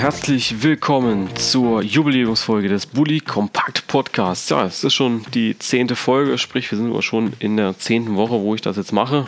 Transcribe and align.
herzlich 0.00 0.62
willkommen 0.62 1.28
zur 1.36 1.82
Jubiläumsfolge 1.82 2.68
des 2.68 2.86
Bully 2.86 3.20
Kompakt 3.20 3.86
Podcasts. 3.86 4.48
Ja, 4.48 4.64
es 4.64 4.82
ist 4.82 4.94
schon 4.94 5.26
die 5.34 5.58
zehnte 5.58 5.94
Folge, 5.94 6.38
sprich, 6.38 6.70
wir 6.70 6.78
sind 6.78 6.88
aber 6.88 7.02
schon 7.02 7.34
in 7.38 7.58
der 7.58 7.78
zehnten 7.78 8.16
Woche, 8.16 8.40
wo 8.40 8.54
ich 8.54 8.62
das 8.62 8.78
jetzt 8.78 8.94
mache. 8.94 9.26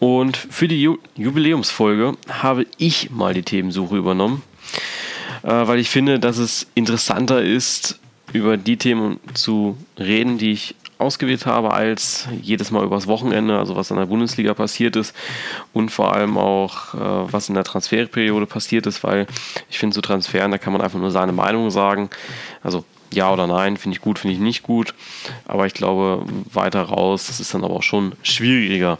Und 0.00 0.36
für 0.36 0.66
die 0.66 0.82
Ju 0.82 0.98
Jubiläumsfolge 1.14 2.14
habe 2.28 2.66
ich 2.78 3.12
mal 3.12 3.32
die 3.32 3.44
Themensuche 3.44 3.96
übernommen, 3.96 4.42
äh, 5.44 5.48
weil 5.50 5.78
ich 5.78 5.88
finde, 5.88 6.18
dass 6.18 6.38
es 6.38 6.66
interessanter 6.74 7.40
ist, 7.40 8.00
über 8.32 8.56
die 8.56 8.78
Themen 8.78 9.20
zu 9.34 9.76
reden, 10.00 10.36
die 10.36 10.50
ich 10.50 10.74
ausgewählt 11.02 11.46
habe, 11.46 11.72
als 11.72 12.28
jedes 12.40 12.70
Mal 12.70 12.84
übers 12.84 13.06
Wochenende, 13.06 13.58
also 13.58 13.76
was 13.76 13.90
in 13.90 13.96
der 13.96 14.06
Bundesliga 14.06 14.54
passiert 14.54 14.96
ist 14.96 15.14
und 15.72 15.90
vor 15.90 16.14
allem 16.14 16.38
auch, 16.38 16.94
äh, 16.94 17.32
was 17.32 17.48
in 17.48 17.54
der 17.54 17.64
Transferperiode 17.64 18.46
passiert 18.46 18.86
ist, 18.86 19.04
weil 19.04 19.26
ich 19.68 19.78
finde, 19.78 19.94
zu 19.94 20.00
Transferen, 20.00 20.50
da 20.50 20.58
kann 20.58 20.72
man 20.72 20.82
einfach 20.82 20.98
nur 20.98 21.10
seine 21.10 21.32
Meinung 21.32 21.70
sagen. 21.70 22.08
Also 22.62 22.84
ja 23.12 23.32
oder 23.32 23.46
nein, 23.46 23.76
finde 23.76 23.96
ich 23.96 24.02
gut, 24.02 24.18
finde 24.18 24.34
ich 24.34 24.40
nicht 24.40 24.62
gut. 24.62 24.94
Aber 25.46 25.66
ich 25.66 25.74
glaube, 25.74 26.24
weiter 26.52 26.82
raus, 26.82 27.26
das 27.26 27.40
ist 27.40 27.52
dann 27.54 27.64
aber 27.64 27.74
auch 27.74 27.82
schon 27.82 28.12
schwieriger. 28.22 28.98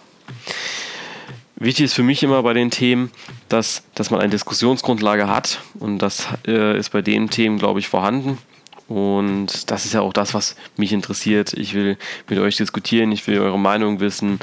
Wichtig 1.57 1.85
ist 1.85 1.95
für 1.95 2.03
mich 2.03 2.23
immer 2.23 2.43
bei 2.43 2.55
den 2.55 2.71
Themen, 2.71 3.13
dass, 3.49 3.85
dass 3.95 4.11
man 4.11 4.21
eine 4.21 4.31
Diskussionsgrundlage 4.31 5.29
hat 5.29 5.61
und 5.79 5.99
das 5.99 6.27
äh, 6.47 6.77
ist 6.77 6.91
bei 6.91 7.03
den 7.03 7.31
Themen, 7.31 7.59
glaube 7.59 7.79
ich, 7.79 7.89
vorhanden. 7.89 8.39
Und 8.93 9.71
das 9.71 9.87
ist 9.87 9.95
ja 9.95 10.03
auch 10.03 10.13
das, 10.13 10.35
was 10.35 10.55
mich 10.77 10.93
interessiert. 10.93 11.55
Ich 11.55 11.73
will 11.73 11.97
mit 12.29 12.39
euch 12.39 12.59
diskutieren, 12.59 13.11
ich 13.11 13.27
will 13.27 13.41
eure 13.41 13.59
Meinung 13.59 14.01
wissen. 14.01 14.39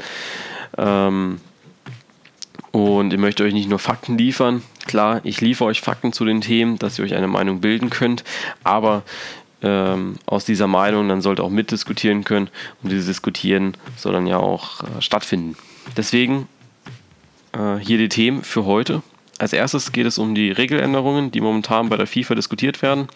Ähm, 0.76 1.40
und 2.72 3.12
ich 3.12 3.18
möchte 3.20 3.44
euch 3.44 3.54
nicht 3.54 3.68
nur 3.68 3.78
Fakten 3.78 4.18
liefern. 4.18 4.64
Klar, 4.86 5.20
ich 5.22 5.40
liefere 5.40 5.68
euch 5.68 5.80
Fakten 5.80 6.12
zu 6.12 6.24
den 6.24 6.40
Themen, 6.40 6.80
dass 6.80 6.98
ihr 6.98 7.04
euch 7.04 7.14
eine 7.14 7.28
Meinung 7.28 7.60
bilden 7.60 7.90
könnt. 7.90 8.24
Aber 8.64 9.04
ähm, 9.62 10.16
aus 10.26 10.46
dieser 10.46 10.66
Meinung, 10.66 11.08
dann 11.08 11.22
sollt 11.22 11.38
ihr 11.38 11.44
auch 11.44 11.50
mitdiskutieren 11.50 12.24
können. 12.24 12.50
Und 12.82 12.90
dieses 12.90 13.06
Diskutieren 13.06 13.76
soll 13.96 14.14
dann 14.14 14.26
ja 14.26 14.38
auch 14.38 14.82
äh, 14.82 15.00
stattfinden. 15.00 15.56
Deswegen 15.96 16.48
äh, 17.52 17.76
hier 17.76 17.98
die 17.98 18.08
Themen 18.08 18.42
für 18.42 18.64
heute. 18.64 19.02
Als 19.38 19.52
erstes 19.52 19.92
geht 19.92 20.06
es 20.06 20.18
um 20.18 20.34
die 20.34 20.50
Regeländerungen, 20.50 21.30
die 21.30 21.40
momentan 21.40 21.88
bei 21.88 21.96
der 21.96 22.08
FIFA 22.08 22.34
diskutiert 22.34 22.82
werden. 22.82 23.06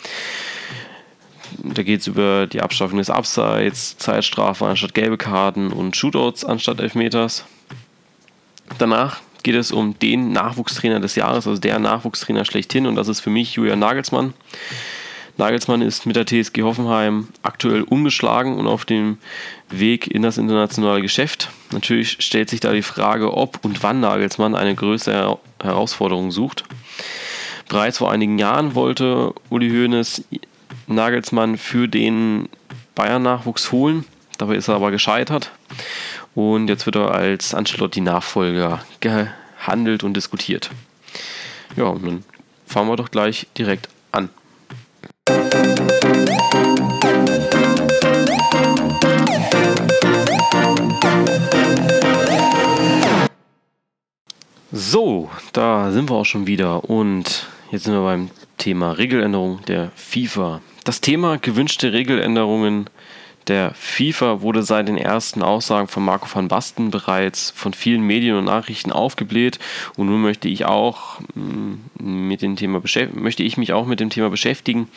Da 1.62 1.82
geht 1.82 2.00
es 2.00 2.06
über 2.06 2.46
die 2.46 2.60
Abschaffung 2.60 2.98
des 2.98 3.10
Abseits, 3.10 3.96
Zeitstrafe 3.98 4.66
anstatt 4.66 4.94
gelbe 4.94 5.16
Karten 5.16 5.72
und 5.72 5.96
Shootouts 5.96 6.44
anstatt 6.44 6.80
Elfmeters. 6.80 7.44
Danach 8.78 9.20
geht 9.42 9.54
es 9.54 9.72
um 9.72 9.98
den 9.98 10.32
Nachwuchstrainer 10.32 11.00
des 11.00 11.14
Jahres, 11.14 11.46
also 11.46 11.60
der 11.60 11.78
Nachwuchstrainer 11.78 12.44
schlechthin, 12.44 12.86
und 12.86 12.96
das 12.96 13.08
ist 13.08 13.20
für 13.20 13.30
mich 13.30 13.54
Julian 13.54 13.78
Nagelsmann. 13.78 14.32
Nagelsmann 15.36 15.82
ist 15.82 16.06
mit 16.06 16.16
der 16.16 16.26
TSG 16.26 16.62
Hoffenheim 16.62 17.28
aktuell 17.42 17.82
ungeschlagen 17.82 18.56
und 18.56 18.66
auf 18.68 18.84
dem 18.84 19.18
Weg 19.68 20.06
in 20.06 20.22
das 20.22 20.38
internationale 20.38 21.02
Geschäft. 21.02 21.50
Natürlich 21.72 22.18
stellt 22.20 22.48
sich 22.48 22.60
da 22.60 22.72
die 22.72 22.82
Frage, 22.82 23.36
ob 23.36 23.64
und 23.64 23.82
wann 23.82 24.00
Nagelsmann 24.00 24.54
eine 24.54 24.74
größere 24.74 25.38
Herausforderung 25.60 26.30
sucht. 26.30 26.64
Bereits 27.68 27.98
vor 27.98 28.12
einigen 28.12 28.38
Jahren 28.38 28.74
wollte 28.74 29.34
Uli 29.50 29.70
Hoeneß 29.70 30.24
Nagelsmann 30.86 31.58
für 31.58 31.88
den 31.88 32.48
Bayern-Nachwuchs 32.94 33.72
holen. 33.72 34.04
Dabei 34.38 34.56
ist 34.56 34.68
er 34.68 34.74
aber 34.74 34.90
gescheitert. 34.90 35.50
Und 36.34 36.68
jetzt 36.68 36.86
wird 36.86 36.96
er 36.96 37.12
als 37.12 37.54
Ancelotti-Nachfolger 37.54 38.84
gehandelt 39.00 40.02
und 40.02 40.14
diskutiert. 40.14 40.70
Ja, 41.76 41.84
und 41.84 42.04
dann 42.04 42.24
fangen 42.66 42.88
wir 42.88 42.96
doch 42.96 43.10
gleich 43.10 43.46
direkt 43.56 43.88
an. 44.12 44.28
So, 54.72 55.30
da 55.52 55.92
sind 55.92 56.10
wir 56.10 56.16
auch 56.16 56.24
schon 56.24 56.48
wieder 56.48 56.90
und 56.90 57.46
jetzt 57.70 57.84
sind 57.84 57.94
wir 57.94 58.02
beim 58.02 58.30
Thema 58.58 58.92
Regeländerung 58.92 59.64
der 59.66 59.92
FIFA. 59.94 60.60
Das 60.84 61.00
Thema 61.00 61.38
gewünschte 61.38 61.94
Regeländerungen 61.94 62.90
der 63.48 63.72
FIFA 63.74 64.42
wurde 64.42 64.62
seit 64.62 64.86
den 64.86 64.98
ersten 64.98 65.42
Aussagen 65.42 65.88
von 65.88 66.04
Marco 66.04 66.28
van 66.30 66.48
Basten 66.48 66.90
bereits 66.90 67.50
von 67.50 67.72
vielen 67.72 68.02
Medien 68.02 68.36
und 68.36 68.44
Nachrichten 68.44 68.92
aufgebläht 68.92 69.58
und 69.96 70.08
nun 70.08 70.20
möchte 70.20 70.48
ich 70.48 70.66
auch 70.66 71.20
mm, 71.34 72.28
mit 72.28 72.42
dem 72.42 72.56
Thema 72.56 72.82
möchte 73.14 73.42
ich 73.42 73.56
mich 73.56 73.72
auch 73.72 73.86
mit 73.86 74.00
dem 74.00 74.10
Thema 74.10 74.28
beschäftigen. 74.28 74.88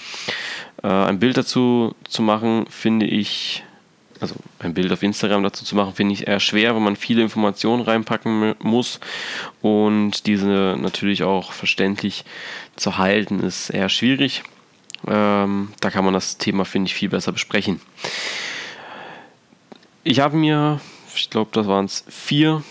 Äh, 0.83 0.87
ein 0.87 1.19
Bild 1.19 1.37
dazu 1.37 1.95
zu 2.07 2.21
machen, 2.21 2.65
finde 2.69 3.05
ich 3.05 3.63
also 4.19 4.35
ein 4.59 4.73
Bild 4.73 4.91
auf 4.91 5.03
Instagram 5.03 5.43
dazu 5.43 5.63
zu 5.63 5.75
machen, 5.75 5.93
finde 5.93 6.13
ich 6.13 6.27
eher 6.27 6.41
schwer, 6.41 6.73
weil 6.73 6.81
man 6.81 6.97
viele 6.97 7.21
Informationen 7.21 7.83
reinpacken 7.83 8.55
muss 8.61 8.99
und 9.61 10.25
diese 10.25 10.75
natürlich 10.77 11.23
auch 11.23 11.53
verständlich 11.53 12.25
zu 12.75 12.97
halten, 12.97 13.39
ist 13.39 13.69
eher 13.69 13.87
schwierig. 13.87 14.43
Ähm, 15.05 15.69
da 15.79 15.89
kann 15.91 16.05
man 16.05 16.13
das 16.13 16.37
Thema, 16.37 16.65
finde 16.65 16.87
ich, 16.87 16.95
viel 16.95 17.09
besser 17.09 17.31
besprechen. 17.31 17.81
Ich 20.03 20.19
habe 20.19 20.37
mir, 20.37 20.79
ich 21.15 21.29
glaube, 21.29 21.51
das 21.53 21.67
waren 21.67 21.85
es 21.85 22.05
vier 22.07 22.63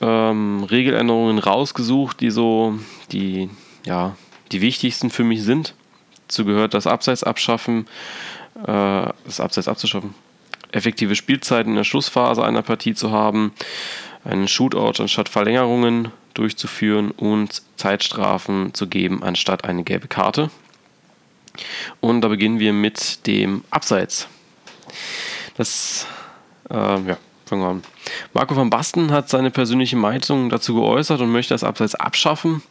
ähm, 0.00 0.64
Regeländerungen 0.64 1.38
rausgesucht, 1.38 2.20
die 2.20 2.30
so 2.30 2.78
die, 3.12 3.50
ja, 3.84 4.16
die 4.52 4.60
wichtigsten 4.60 5.10
für 5.10 5.24
mich 5.24 5.42
sind. 5.42 5.74
Dazu 6.28 6.44
gehört 6.44 6.74
das 6.74 6.86
Abseits 6.86 7.22
abschaffen, 7.22 7.86
äh, 8.62 9.08
das 9.24 9.40
Abseits 9.40 9.68
abzuschaffen, 9.68 10.14
effektive 10.72 11.16
Spielzeiten 11.16 11.72
in 11.72 11.76
der 11.76 11.84
Schlussphase 11.84 12.44
einer 12.44 12.62
Partie 12.62 12.94
zu 12.94 13.10
haben, 13.10 13.52
einen 14.24 14.48
Shootout 14.48 15.02
anstatt 15.02 15.28
Verlängerungen 15.28 16.10
durchzuführen 16.34 17.10
und 17.10 17.62
Zeitstrafen 17.76 18.74
zu 18.74 18.88
geben 18.88 19.22
anstatt 19.22 19.64
eine 19.64 19.84
gelbe 19.84 20.08
Karte. 20.08 20.50
Und 22.00 22.20
da 22.20 22.28
beginnen 22.28 22.58
wir 22.58 22.72
mit 22.72 23.26
dem 23.26 23.64
Abseits. 23.70 24.28
Das, 25.56 26.06
äh, 26.70 26.74
ja, 26.74 27.16
fangen 27.46 27.62
wir 27.62 27.68
an. 27.68 27.82
Marco 28.32 28.56
van 28.56 28.70
Basten 28.70 29.12
hat 29.12 29.28
seine 29.28 29.50
persönliche 29.50 29.96
Meinung 29.96 30.50
dazu 30.50 30.74
geäußert 30.74 31.20
und 31.20 31.30
möchte 31.30 31.54
das 31.54 31.64
Abseits 31.64 31.94
abschaffen. 31.94 32.62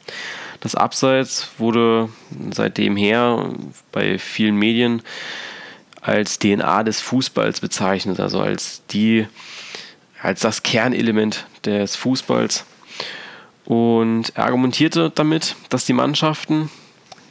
Das 0.60 0.76
Abseits 0.76 1.50
wurde 1.58 2.10
seitdem 2.52 2.96
her 2.96 3.50
bei 3.92 4.18
vielen 4.18 4.56
Medien 4.56 5.02
als 6.02 6.40
DNA 6.40 6.84
des 6.84 7.02
Fußballs 7.02 7.62
bezeichnet, 7.62 8.20
also 8.20 8.42
als 8.42 8.82
die, 8.92 9.28
als 10.22 10.42
das 10.42 10.64
Kernelement 10.64 11.46
des 11.66 11.96
Fußballs. 11.96 12.66
Und 13.66 14.36
er 14.36 14.46
argumentierte 14.46 15.12
damit, 15.14 15.56
dass 15.70 15.86
die 15.86 15.94
Mannschaften, 15.94 16.70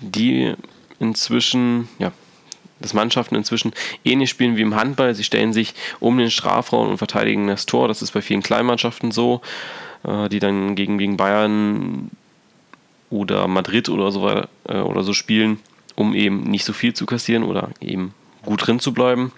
die 0.00 0.54
inzwischen, 1.02 1.88
ja, 1.98 2.12
dass 2.80 2.94
Mannschaften 2.94 3.34
inzwischen 3.34 3.72
ähnlich 4.04 4.30
spielen 4.30 4.56
wie 4.56 4.62
im 4.62 4.74
Handball. 4.74 5.14
Sie 5.14 5.24
stellen 5.24 5.52
sich 5.52 5.74
um 6.00 6.16
den 6.18 6.30
Strafraum 6.30 6.88
und 6.88 6.98
verteidigen 6.98 7.46
das 7.46 7.66
Tor. 7.66 7.88
Das 7.88 8.02
ist 8.02 8.12
bei 8.12 8.22
vielen 8.22 8.42
Kleinmannschaften 8.42 9.12
so, 9.12 9.42
äh, 10.04 10.28
die 10.28 10.38
dann 10.38 10.74
gegen, 10.74 10.98
gegen 10.98 11.16
Bayern 11.16 12.10
oder 13.10 13.46
Madrid 13.46 13.88
oder 13.88 14.10
so, 14.10 14.28
äh, 14.28 14.46
oder 14.74 15.02
so 15.02 15.12
spielen, 15.12 15.58
um 15.96 16.14
eben 16.14 16.44
nicht 16.44 16.64
so 16.64 16.72
viel 16.72 16.94
zu 16.94 17.04
kassieren 17.04 17.42
oder 17.42 17.70
eben 17.80 18.14
gut 18.44 18.66
drin 18.66 18.80
zu 18.80 18.92
bleiben. 18.92 19.32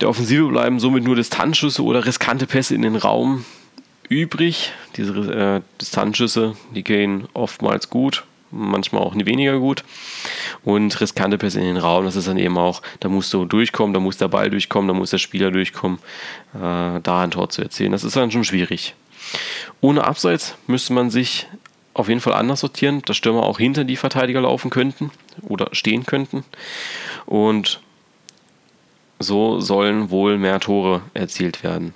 Der 0.00 0.08
Offensive 0.08 0.48
bleiben 0.48 0.80
somit 0.80 1.04
nur 1.04 1.14
Distanzschüsse 1.14 1.84
oder 1.84 2.04
riskante 2.04 2.46
Pässe 2.46 2.74
in 2.74 2.82
den 2.82 2.96
Raum 2.96 3.44
übrig. 4.08 4.72
Diese 4.96 5.12
äh, 5.14 5.60
Distanzschüsse, 5.80 6.56
die 6.74 6.82
gehen 6.82 7.28
oftmals 7.34 7.88
gut, 7.88 8.24
manchmal 8.52 9.02
auch 9.02 9.14
weniger 9.16 9.58
gut. 9.58 9.82
Und 10.64 11.00
riskante 11.00 11.38
Pässe 11.38 11.58
in 11.58 11.66
den 11.66 11.76
Raum, 11.76 12.04
das 12.04 12.14
ist 12.14 12.28
dann 12.28 12.38
eben 12.38 12.56
auch, 12.56 12.82
da 13.00 13.08
musst 13.08 13.32
du 13.32 13.44
durchkommen, 13.44 13.94
da 13.94 14.00
muss 14.00 14.18
der 14.18 14.28
Ball 14.28 14.50
durchkommen, 14.50 14.86
da 14.86 14.94
muss 14.94 15.10
der 15.10 15.18
Spieler 15.18 15.50
durchkommen, 15.50 15.98
äh, 16.54 17.00
da 17.02 17.22
ein 17.22 17.30
Tor 17.32 17.48
zu 17.50 17.62
erzielen. 17.62 17.92
Das 17.92 18.04
ist 18.04 18.14
dann 18.14 18.30
schon 18.30 18.44
schwierig. 18.44 18.94
Ohne 19.80 20.04
Abseits 20.04 20.54
müsste 20.66 20.92
man 20.92 21.10
sich 21.10 21.48
auf 21.94 22.08
jeden 22.08 22.20
Fall 22.20 22.34
anders 22.34 22.60
sortieren, 22.60 23.02
dass 23.04 23.16
Stürmer 23.16 23.42
auch 23.42 23.58
hinter 23.58 23.84
die 23.84 23.96
Verteidiger 23.96 24.42
laufen 24.42 24.70
könnten 24.70 25.10
oder 25.42 25.68
stehen 25.72 26.06
könnten. 26.06 26.44
Und 27.26 27.80
so 29.18 29.60
sollen 29.60 30.10
wohl 30.10 30.38
mehr 30.38 30.60
Tore 30.60 31.02
erzielt 31.14 31.62
werden. 31.62 31.94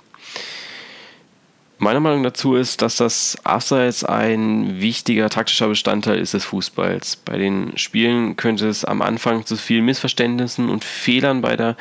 Meine 1.79 1.99
Meinung 1.99 2.23
dazu 2.23 2.55
ist, 2.55 2.81
dass 2.81 2.97
das 2.97 3.37
Abseits 3.43 4.03
ein 4.03 4.81
wichtiger 4.81 5.29
taktischer 5.29 5.67
Bestandteil 5.67 6.17
ist 6.17 6.33
des 6.33 6.43
Fußballs. 6.45 7.17
Bei 7.17 7.37
den 7.37 7.77
Spielen 7.77 8.35
könnte 8.35 8.67
es 8.67 8.83
am 8.83 9.03
Anfang 9.03 9.45
zu 9.45 9.55
vielen 9.55 9.85
Missverständnissen 9.85 10.69
und 10.69 10.83
Fehlern 10.83 11.41
bei 11.41 11.55
der, 11.55 11.77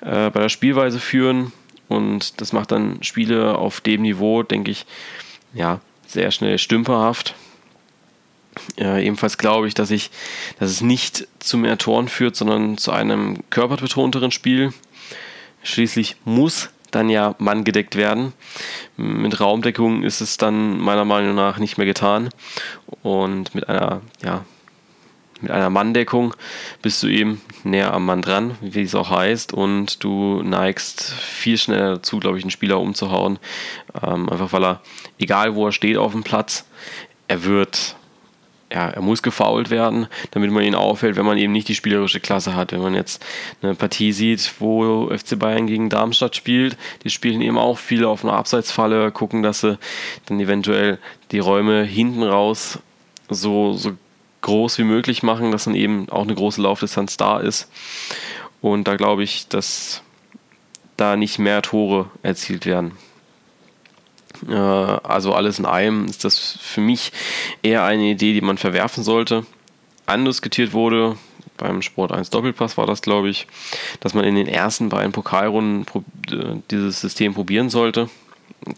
äh, 0.00 0.30
bei 0.30 0.40
der 0.40 0.48
Spielweise 0.48 1.00
führen. 1.00 1.52
Und 1.88 2.40
das 2.40 2.52
macht 2.52 2.70
dann 2.70 3.02
Spiele 3.02 3.58
auf 3.58 3.80
dem 3.80 4.02
Niveau, 4.02 4.44
denke 4.44 4.70
ich, 4.70 4.86
ja, 5.54 5.80
sehr 6.06 6.30
schnell 6.30 6.58
stümperhaft. 6.58 7.34
Äh, 8.78 9.04
ebenfalls 9.04 9.38
glaube 9.38 9.66
ich, 9.66 9.74
dass 9.74 9.90
ich, 9.90 10.10
dass 10.60 10.70
es 10.70 10.82
nicht 10.82 11.26
zu 11.40 11.58
mehr 11.58 11.78
Toren 11.78 12.06
führt, 12.06 12.36
sondern 12.36 12.78
zu 12.78 12.92
einem 12.92 13.38
körperbetonteren 13.50 14.30
Spiel. 14.30 14.72
Schließlich 15.64 16.16
muss 16.24 16.70
dann 16.96 17.08
ja 17.10 17.34
Mann 17.38 17.64
gedeckt 17.64 17.94
werden. 17.94 18.32
Mit 18.96 19.40
Raumdeckung 19.40 20.02
ist 20.02 20.20
es 20.20 20.38
dann 20.38 20.80
meiner 20.80 21.04
Meinung 21.04 21.34
nach 21.34 21.58
nicht 21.58 21.76
mehr 21.76 21.86
getan. 21.86 22.30
Und 23.02 23.54
mit 23.54 23.68
einer, 23.68 24.00
ja, 24.24 24.44
mit 25.40 25.50
einer 25.50 25.68
Manndeckung 25.70 26.34
bist 26.80 27.02
du 27.02 27.08
eben 27.08 27.42
näher 27.62 27.92
am 27.92 28.06
Mann 28.06 28.22
dran, 28.22 28.56
wie 28.60 28.82
es 28.82 28.94
auch 28.94 29.10
heißt, 29.10 29.52
und 29.52 30.02
du 30.02 30.42
neigst 30.42 31.12
viel 31.12 31.58
schneller 31.58 31.96
dazu, 31.96 32.18
glaube 32.18 32.38
ich, 32.38 32.44
einen 32.44 32.50
Spieler 32.50 32.80
umzuhauen. 32.80 33.38
Ähm, 34.02 34.30
einfach 34.30 34.52
weil 34.52 34.64
er, 34.64 34.80
egal 35.18 35.54
wo 35.54 35.66
er 35.66 35.72
steht 35.72 35.98
auf 35.98 36.12
dem 36.12 36.22
Platz, 36.22 36.66
er 37.28 37.44
wird 37.44 37.95
ja, 38.76 38.90
er 38.90 39.00
muss 39.00 39.22
gefault 39.22 39.70
werden, 39.70 40.06
damit 40.32 40.50
man 40.50 40.62
ihn 40.62 40.74
auffällt, 40.74 41.16
wenn 41.16 41.24
man 41.24 41.38
eben 41.38 41.54
nicht 41.54 41.66
die 41.66 41.74
spielerische 41.74 42.20
Klasse 42.20 42.54
hat. 42.54 42.72
Wenn 42.72 42.82
man 42.82 42.94
jetzt 42.94 43.24
eine 43.62 43.74
Partie 43.74 44.12
sieht, 44.12 44.52
wo 44.58 45.08
FC 45.08 45.38
Bayern 45.38 45.66
gegen 45.66 45.88
Darmstadt 45.88 46.36
spielt, 46.36 46.76
die 47.02 47.08
spielen 47.08 47.40
eben 47.40 47.56
auch 47.56 47.78
viele 47.78 48.06
auf 48.06 48.22
einer 48.22 48.34
Abseitsfalle, 48.34 49.12
gucken, 49.12 49.42
dass 49.42 49.62
sie 49.62 49.78
dann 50.26 50.38
eventuell 50.40 50.98
die 51.30 51.38
Räume 51.38 51.84
hinten 51.84 52.22
raus 52.22 52.78
so, 53.30 53.72
so 53.72 53.92
groß 54.42 54.76
wie 54.76 54.84
möglich 54.84 55.22
machen, 55.22 55.52
dass 55.52 55.64
dann 55.64 55.74
eben 55.74 56.10
auch 56.10 56.24
eine 56.24 56.34
große 56.34 56.60
Laufdistanz 56.60 57.16
da 57.16 57.38
ist. 57.38 57.70
Und 58.60 58.86
da 58.88 58.96
glaube 58.96 59.22
ich, 59.22 59.48
dass 59.48 60.02
da 60.98 61.16
nicht 61.16 61.38
mehr 61.38 61.62
Tore 61.62 62.10
erzielt 62.22 62.66
werden. 62.66 62.92
Äh, 64.48 64.54
also 64.54 65.32
alles 65.34 65.58
in 65.58 65.66
allem 65.66 66.06
ist 66.06 66.24
das 66.24 66.38
für 66.38 66.80
mich 66.80 67.12
eher 67.62 67.84
eine 67.84 68.04
Idee, 68.04 68.32
die 68.32 68.40
man 68.40 68.58
verwerfen 68.58 69.02
sollte. 69.02 69.44
Andiskutiert 70.06 70.72
wurde, 70.72 71.16
beim 71.56 71.82
Sport 71.82 72.12
1 72.12 72.30
Doppelpass 72.30 72.76
war 72.76 72.86
das, 72.86 73.02
glaube 73.02 73.28
ich, 73.28 73.46
dass 74.00 74.14
man 74.14 74.24
in 74.24 74.34
den 74.34 74.46
ersten 74.46 74.88
beiden 74.88 75.12
Pokalrunden 75.12 75.86
äh, 76.30 76.60
dieses 76.70 77.00
System 77.00 77.34
probieren 77.34 77.70
sollte. 77.70 78.08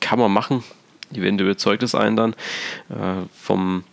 Kann 0.00 0.18
man 0.18 0.32
machen. 0.32 0.64
Eventuell 1.12 1.50
überzeugt 1.50 1.82
es 1.82 1.94
einen 1.94 2.16
dann. 2.16 2.32
Äh, 2.90 3.26
vom 3.34 3.84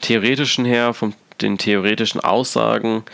theoretischen 0.00 0.64
her, 0.64 0.94
von 0.94 1.14
den 1.40 1.58
theoretischen 1.58 2.20
Aussagen, 2.20 3.04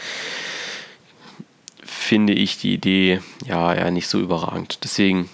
finde 1.82 2.32
ich 2.32 2.58
die 2.58 2.74
Idee 2.74 3.20
ja, 3.46 3.74
ja 3.74 3.90
nicht 3.90 4.08
so 4.08 4.20
überragend. 4.20 4.80
Deswegen, 4.84 5.28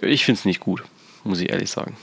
ich 0.00 0.24
finde 0.24 0.38
es 0.38 0.44
nicht 0.44 0.60
gut 0.60 0.82
muss 1.26 1.40
ich 1.40 1.50
ehrlich 1.50 1.70
sagen. 1.70 1.96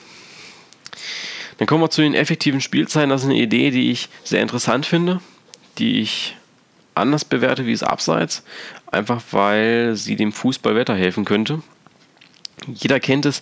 Dann 1.57 1.67
kommen 1.67 1.83
wir 1.83 1.89
zu 1.89 2.01
den 2.01 2.15
effektiven 2.15 2.61
Spielzeiten. 2.61 3.09
Das 3.09 3.23
ist 3.23 3.29
eine 3.29 3.39
Idee, 3.39 3.71
die 3.71 3.91
ich 3.91 4.09
sehr 4.23 4.41
interessant 4.41 4.85
finde, 4.85 5.21
die 5.77 6.01
ich 6.01 6.35
anders 6.95 7.25
bewerte 7.25 7.65
wie 7.65 7.73
es 7.73 7.83
Abseits, 7.83 8.43
einfach 8.91 9.21
weil 9.31 9.95
sie 9.95 10.15
dem 10.15 10.31
Fußball 10.31 10.75
weiterhelfen 10.75 11.25
könnte. 11.25 11.61
Jeder 12.67 12.99
kennt 12.99 13.25
es, 13.25 13.41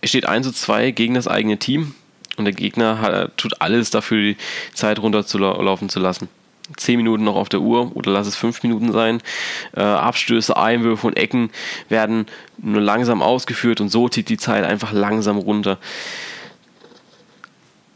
es 0.00 0.10
steht 0.10 0.26
1 0.26 0.46
zu 0.46 0.52
2 0.52 0.90
gegen 0.90 1.14
das 1.14 1.28
eigene 1.28 1.58
Team 1.58 1.94
und 2.36 2.44
der 2.44 2.54
Gegner 2.54 3.00
hat, 3.00 3.36
tut 3.36 3.60
alles 3.60 3.90
dafür, 3.90 4.20
die 4.20 4.36
Zeit 4.74 4.98
runterzulaufen 4.98 5.88
zu 5.88 6.00
lassen. 6.00 6.28
10 6.76 6.96
Minuten 6.96 7.24
noch 7.24 7.36
auf 7.36 7.48
der 7.48 7.60
Uhr 7.60 7.94
oder 7.96 8.10
lass 8.10 8.26
es 8.26 8.36
5 8.36 8.62
Minuten 8.62 8.92
sein. 8.92 9.20
Äh, 9.74 9.80
Abstöße, 9.80 10.56
Einwürfe 10.56 11.06
und 11.06 11.16
Ecken 11.16 11.50
werden 11.88 12.26
nur 12.58 12.80
langsam 12.80 13.22
ausgeführt 13.22 13.80
und 13.80 13.88
so 13.88 14.08
zieht 14.08 14.28
die 14.28 14.36
Zeit 14.36 14.64
einfach 14.64 14.92
langsam 14.92 15.38
runter. 15.38 15.78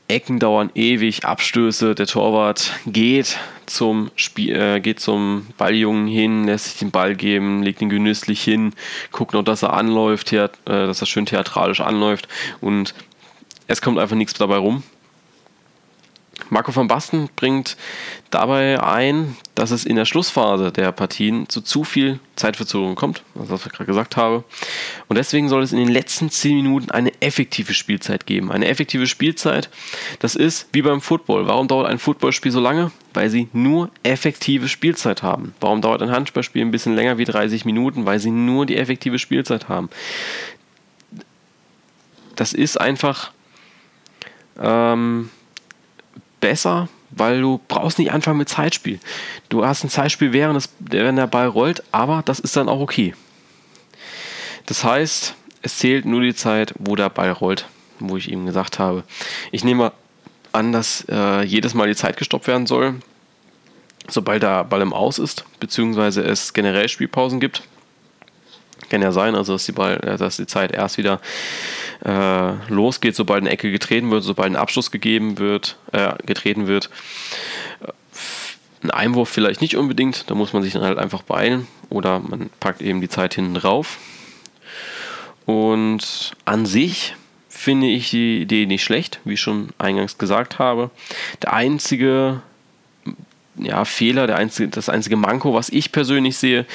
Ecken 0.08 0.38
dauern 0.38 0.70
ewig, 0.74 1.24
Abstöße, 1.24 1.94
der 1.94 2.06
Torwart 2.06 2.72
geht 2.86 3.38
zum, 3.64 4.10
Spiel, 4.14 4.54
äh, 4.54 4.80
geht 4.80 5.00
zum 5.00 5.46
Balljungen 5.56 6.06
hin, 6.06 6.44
lässt 6.44 6.66
sich 6.66 6.78
den 6.78 6.90
Ball 6.90 7.14
geben, 7.14 7.62
legt 7.62 7.80
ihn 7.80 7.88
genüsslich 7.88 8.42
hin, 8.42 8.74
guckt 9.10 9.32
noch, 9.32 9.42
dass 9.42 9.62
er 9.62 9.72
anläuft, 9.72 10.32
äh, 10.32 10.48
dass 10.66 11.00
er 11.00 11.06
schön 11.06 11.24
theatralisch 11.24 11.80
anläuft 11.80 12.28
und 12.60 12.94
es 13.68 13.80
kommt 13.80 13.98
einfach 13.98 14.16
nichts 14.16 14.34
dabei 14.34 14.56
rum. 14.56 14.82
Marco 16.52 16.76
van 16.76 16.86
Basten 16.86 17.30
bringt 17.34 17.78
dabei 18.30 18.78
ein, 18.82 19.36
dass 19.54 19.70
es 19.70 19.86
in 19.86 19.96
der 19.96 20.04
Schlussphase 20.04 20.70
der 20.70 20.92
Partien 20.92 21.48
zu 21.48 21.62
zu 21.62 21.82
viel 21.82 22.20
Zeitverzögerung 22.36 22.94
kommt, 22.94 23.22
also 23.34 23.52
was 23.54 23.64
ich 23.64 23.72
gerade 23.72 23.86
gesagt 23.86 24.18
habe. 24.18 24.44
Und 25.08 25.16
deswegen 25.16 25.48
soll 25.48 25.62
es 25.62 25.72
in 25.72 25.78
den 25.78 25.88
letzten 25.88 26.28
10 26.28 26.56
Minuten 26.56 26.90
eine 26.90 27.10
effektive 27.22 27.72
Spielzeit 27.72 28.26
geben. 28.26 28.52
Eine 28.52 28.68
effektive 28.68 29.06
Spielzeit, 29.06 29.70
das 30.18 30.36
ist 30.36 30.68
wie 30.74 30.82
beim 30.82 31.00
Football. 31.00 31.46
Warum 31.46 31.68
dauert 31.68 31.88
ein 31.88 31.98
Footballspiel 31.98 32.52
so 32.52 32.60
lange? 32.60 32.92
Weil 33.14 33.30
sie 33.30 33.48
nur 33.54 33.90
effektive 34.02 34.68
Spielzeit 34.68 35.22
haben. 35.22 35.54
Warum 35.58 35.80
dauert 35.80 36.02
ein 36.02 36.10
Handballspiel 36.10 36.60
ein 36.60 36.70
bisschen 36.70 36.94
länger 36.94 37.16
wie 37.16 37.24
30 37.24 37.64
Minuten? 37.64 38.04
Weil 38.04 38.18
sie 38.18 38.30
nur 38.30 38.66
die 38.66 38.76
effektive 38.76 39.18
Spielzeit 39.18 39.70
haben. 39.70 39.88
Das 42.36 42.52
ist 42.52 42.78
einfach. 42.78 43.32
Ähm, 44.60 45.30
besser, 46.42 46.88
weil 47.10 47.40
du 47.40 47.58
brauchst 47.68 47.98
nicht 47.98 48.12
anfangen 48.12 48.36
mit 48.36 48.50
Zeitspiel. 48.50 49.00
Du 49.48 49.64
hast 49.64 49.84
ein 49.84 49.88
Zeitspiel, 49.88 50.34
während, 50.34 50.56
das, 50.56 50.68
während 50.78 51.18
der 51.18 51.26
Ball 51.26 51.46
rollt, 51.46 51.82
aber 51.92 52.22
das 52.26 52.38
ist 52.38 52.54
dann 52.56 52.68
auch 52.68 52.80
okay. 52.80 53.14
Das 54.66 54.84
heißt, 54.84 55.34
es 55.62 55.78
zählt 55.78 56.04
nur 56.04 56.20
die 56.20 56.34
Zeit, 56.34 56.74
wo 56.78 56.96
der 56.96 57.08
Ball 57.08 57.30
rollt, 57.30 57.66
wo 57.98 58.18
ich 58.18 58.30
eben 58.30 58.44
gesagt 58.44 58.78
habe. 58.78 59.04
Ich 59.52 59.64
nehme 59.64 59.92
an, 60.52 60.72
dass 60.72 61.06
äh, 61.08 61.42
jedes 61.44 61.72
Mal 61.72 61.88
die 61.88 61.96
Zeit 61.96 62.16
gestoppt 62.16 62.46
werden 62.46 62.66
soll, 62.66 62.96
sobald 64.08 64.42
der 64.42 64.64
Ball 64.64 64.82
im 64.82 64.92
Aus 64.92 65.18
ist, 65.18 65.44
beziehungsweise 65.60 66.22
es 66.22 66.52
generell 66.52 66.88
Spielpausen 66.88 67.40
gibt. 67.40 67.62
Kann 68.90 69.02
ja 69.02 69.12
sein, 69.12 69.34
also 69.34 69.54
dass 69.54 69.64
die, 69.64 69.72
Ball, 69.72 69.96
äh, 70.02 70.16
dass 70.16 70.36
die 70.36 70.46
Zeit 70.46 70.72
erst 70.72 70.98
wieder 70.98 71.20
äh, 72.04 72.52
losgeht, 72.68 73.16
sobald 73.16 73.42
eine 73.42 73.50
Ecke 73.50 73.70
getreten 73.70 74.10
wird, 74.10 74.24
sobald 74.24 74.50
ein 74.50 74.56
Abschluss 74.56 74.90
gegeben 74.90 75.38
wird, 75.38 75.76
äh, 75.92 76.14
getreten 76.24 76.66
wird. 76.66 76.90
Ein 78.82 78.90
Einwurf 78.90 79.28
vielleicht 79.28 79.60
nicht 79.60 79.76
unbedingt, 79.76 80.28
da 80.28 80.34
muss 80.34 80.52
man 80.52 80.62
sich 80.62 80.72
dann 80.72 80.82
halt 80.82 80.98
einfach 80.98 81.22
beeilen 81.22 81.68
oder 81.88 82.18
man 82.18 82.50
packt 82.58 82.82
eben 82.82 83.00
die 83.00 83.08
Zeit 83.08 83.34
hinten 83.34 83.54
drauf. 83.54 83.98
Und 85.46 86.32
an 86.44 86.66
sich 86.66 87.14
finde 87.48 87.86
ich 87.86 88.10
die 88.10 88.40
Idee 88.40 88.66
nicht 88.66 88.82
schlecht, 88.82 89.20
wie 89.24 89.34
ich 89.34 89.40
schon 89.40 89.68
eingangs 89.78 90.18
gesagt 90.18 90.58
habe. 90.58 90.90
Der 91.42 91.52
einzige 91.52 92.42
ja, 93.56 93.84
Fehler, 93.84 94.26
der 94.26 94.36
einzige, 94.36 94.68
das 94.68 94.88
einzige 94.88 95.16
Manko, 95.16 95.54
was 95.54 95.68
ich 95.68 95.92
persönlich 95.92 96.36
sehe, 96.36 96.66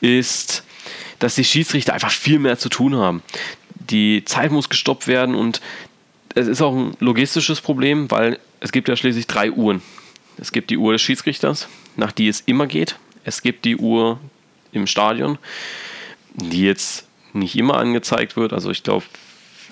ist, 0.00 0.64
dass 1.18 1.34
die 1.34 1.44
Schiedsrichter 1.44 1.94
einfach 1.94 2.10
viel 2.10 2.38
mehr 2.38 2.58
zu 2.58 2.68
tun 2.68 2.96
haben 2.96 3.22
die 3.90 4.24
Zeit 4.24 4.52
muss 4.52 4.68
gestoppt 4.68 5.06
werden 5.06 5.34
und 5.34 5.60
es 6.34 6.48
ist 6.48 6.62
auch 6.62 6.74
ein 6.74 6.96
logistisches 7.00 7.60
Problem, 7.60 8.10
weil 8.10 8.38
es 8.60 8.72
gibt 8.72 8.88
ja 8.88 8.96
schließlich 8.96 9.26
drei 9.26 9.50
Uhren. 9.52 9.82
Es 10.36 10.52
gibt 10.52 10.70
die 10.70 10.78
Uhr 10.78 10.92
des 10.92 11.02
Schiedsrichters, 11.02 11.68
nach 11.96 12.12
die 12.12 12.28
es 12.28 12.40
immer 12.40 12.66
geht. 12.66 12.96
Es 13.24 13.42
gibt 13.42 13.64
die 13.64 13.76
Uhr 13.76 14.18
im 14.72 14.86
Stadion, 14.86 15.38
die 16.34 16.62
jetzt 16.62 17.06
nicht 17.32 17.56
immer 17.56 17.76
angezeigt 17.76 18.36
wird. 18.36 18.52
Also 18.52 18.70
ich 18.70 18.82
glaube, 18.82 19.04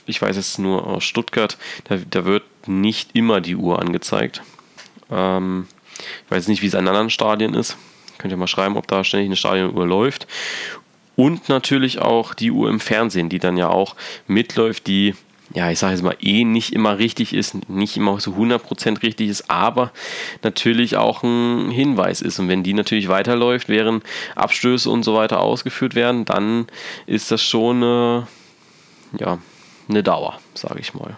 ich 0.07 0.23
weiß 0.23 0.37
es 0.37 0.59
nur 0.59 0.87
aus 0.87 1.05
Stuttgart, 1.05 1.59
da, 1.85 1.97
da, 1.97 2.25
wird 2.25 2.45
nicht 2.67 3.11
immer 3.15 3.41
die 3.41 3.57
Uhr 3.57 3.81
angezeigt. 3.81 4.43
Ähm, 5.11 5.67
ich 6.25 6.31
weiß 6.31 6.49
nicht, 6.49 6.63
wie 6.63 6.67
es 6.67 6.75
in 6.75 6.87
anderen 6.87 7.11
Stadien 7.11 7.55
ist. 7.55 7.77
Könnt 8.19 8.33
ihr 8.33 8.37
mal 8.37 8.47
schreiben, 8.47 8.77
ob 8.77 8.87
da 8.87 9.03
ständig 9.03 9.27
eine 9.27 9.37
Stadionuhr 9.37 9.87
läuft. 9.87 10.29
Und 11.17 11.49
natürlich 11.49 11.99
auch 11.99 12.35
die 12.35 12.51
Uhr 12.51 12.71
im 12.71 12.81
Fernsehen, 12.81 13.29
die 13.29 13.39
dann 13.39 13.57
ja 13.57 13.69
auch 13.69 13.97
mitläuft, 14.27 14.87
die, 14.87 15.15
ja, 15.55 15.71
ich 15.71 15.79
sage 15.79 15.95
jetzt 15.95 16.03
mal, 16.03 16.17
eh 16.21 16.45
nicht 16.45 16.73
immer 16.73 16.99
richtig 16.99 17.35
ist, 17.35 17.69
nicht 17.69 17.97
immer 17.97 18.19
so 18.19 18.33
100% 18.33 19.03
richtig 19.03 19.29
ist, 19.29 19.51
aber 19.51 19.93
natürlich 20.43 20.97
auch 20.97 21.23
ein 21.23 21.71
Hinweis 21.71 22.23
ist. 22.23 22.39
Und 22.39 22.49
wenn 22.49 22.63
die 22.63 22.73
natürlich 22.73 23.09
weiterläuft, 23.09 23.69
während 23.69 24.05
Abstöße 24.37 24.89
und 24.89 25.03
so 25.03 25.15
weiter 25.15 25.41
ausgeführt 25.41 25.95
werden, 25.95 26.25
dann 26.25 26.67
ist 27.07 27.31
das 27.31 27.43
schon 27.43 27.83
eine, 27.83 28.27
ja, 29.19 29.39
eine 29.89 30.03
Dauer, 30.03 30.41
sage 30.55 30.81
ich 30.81 30.95
mal. 30.95 31.17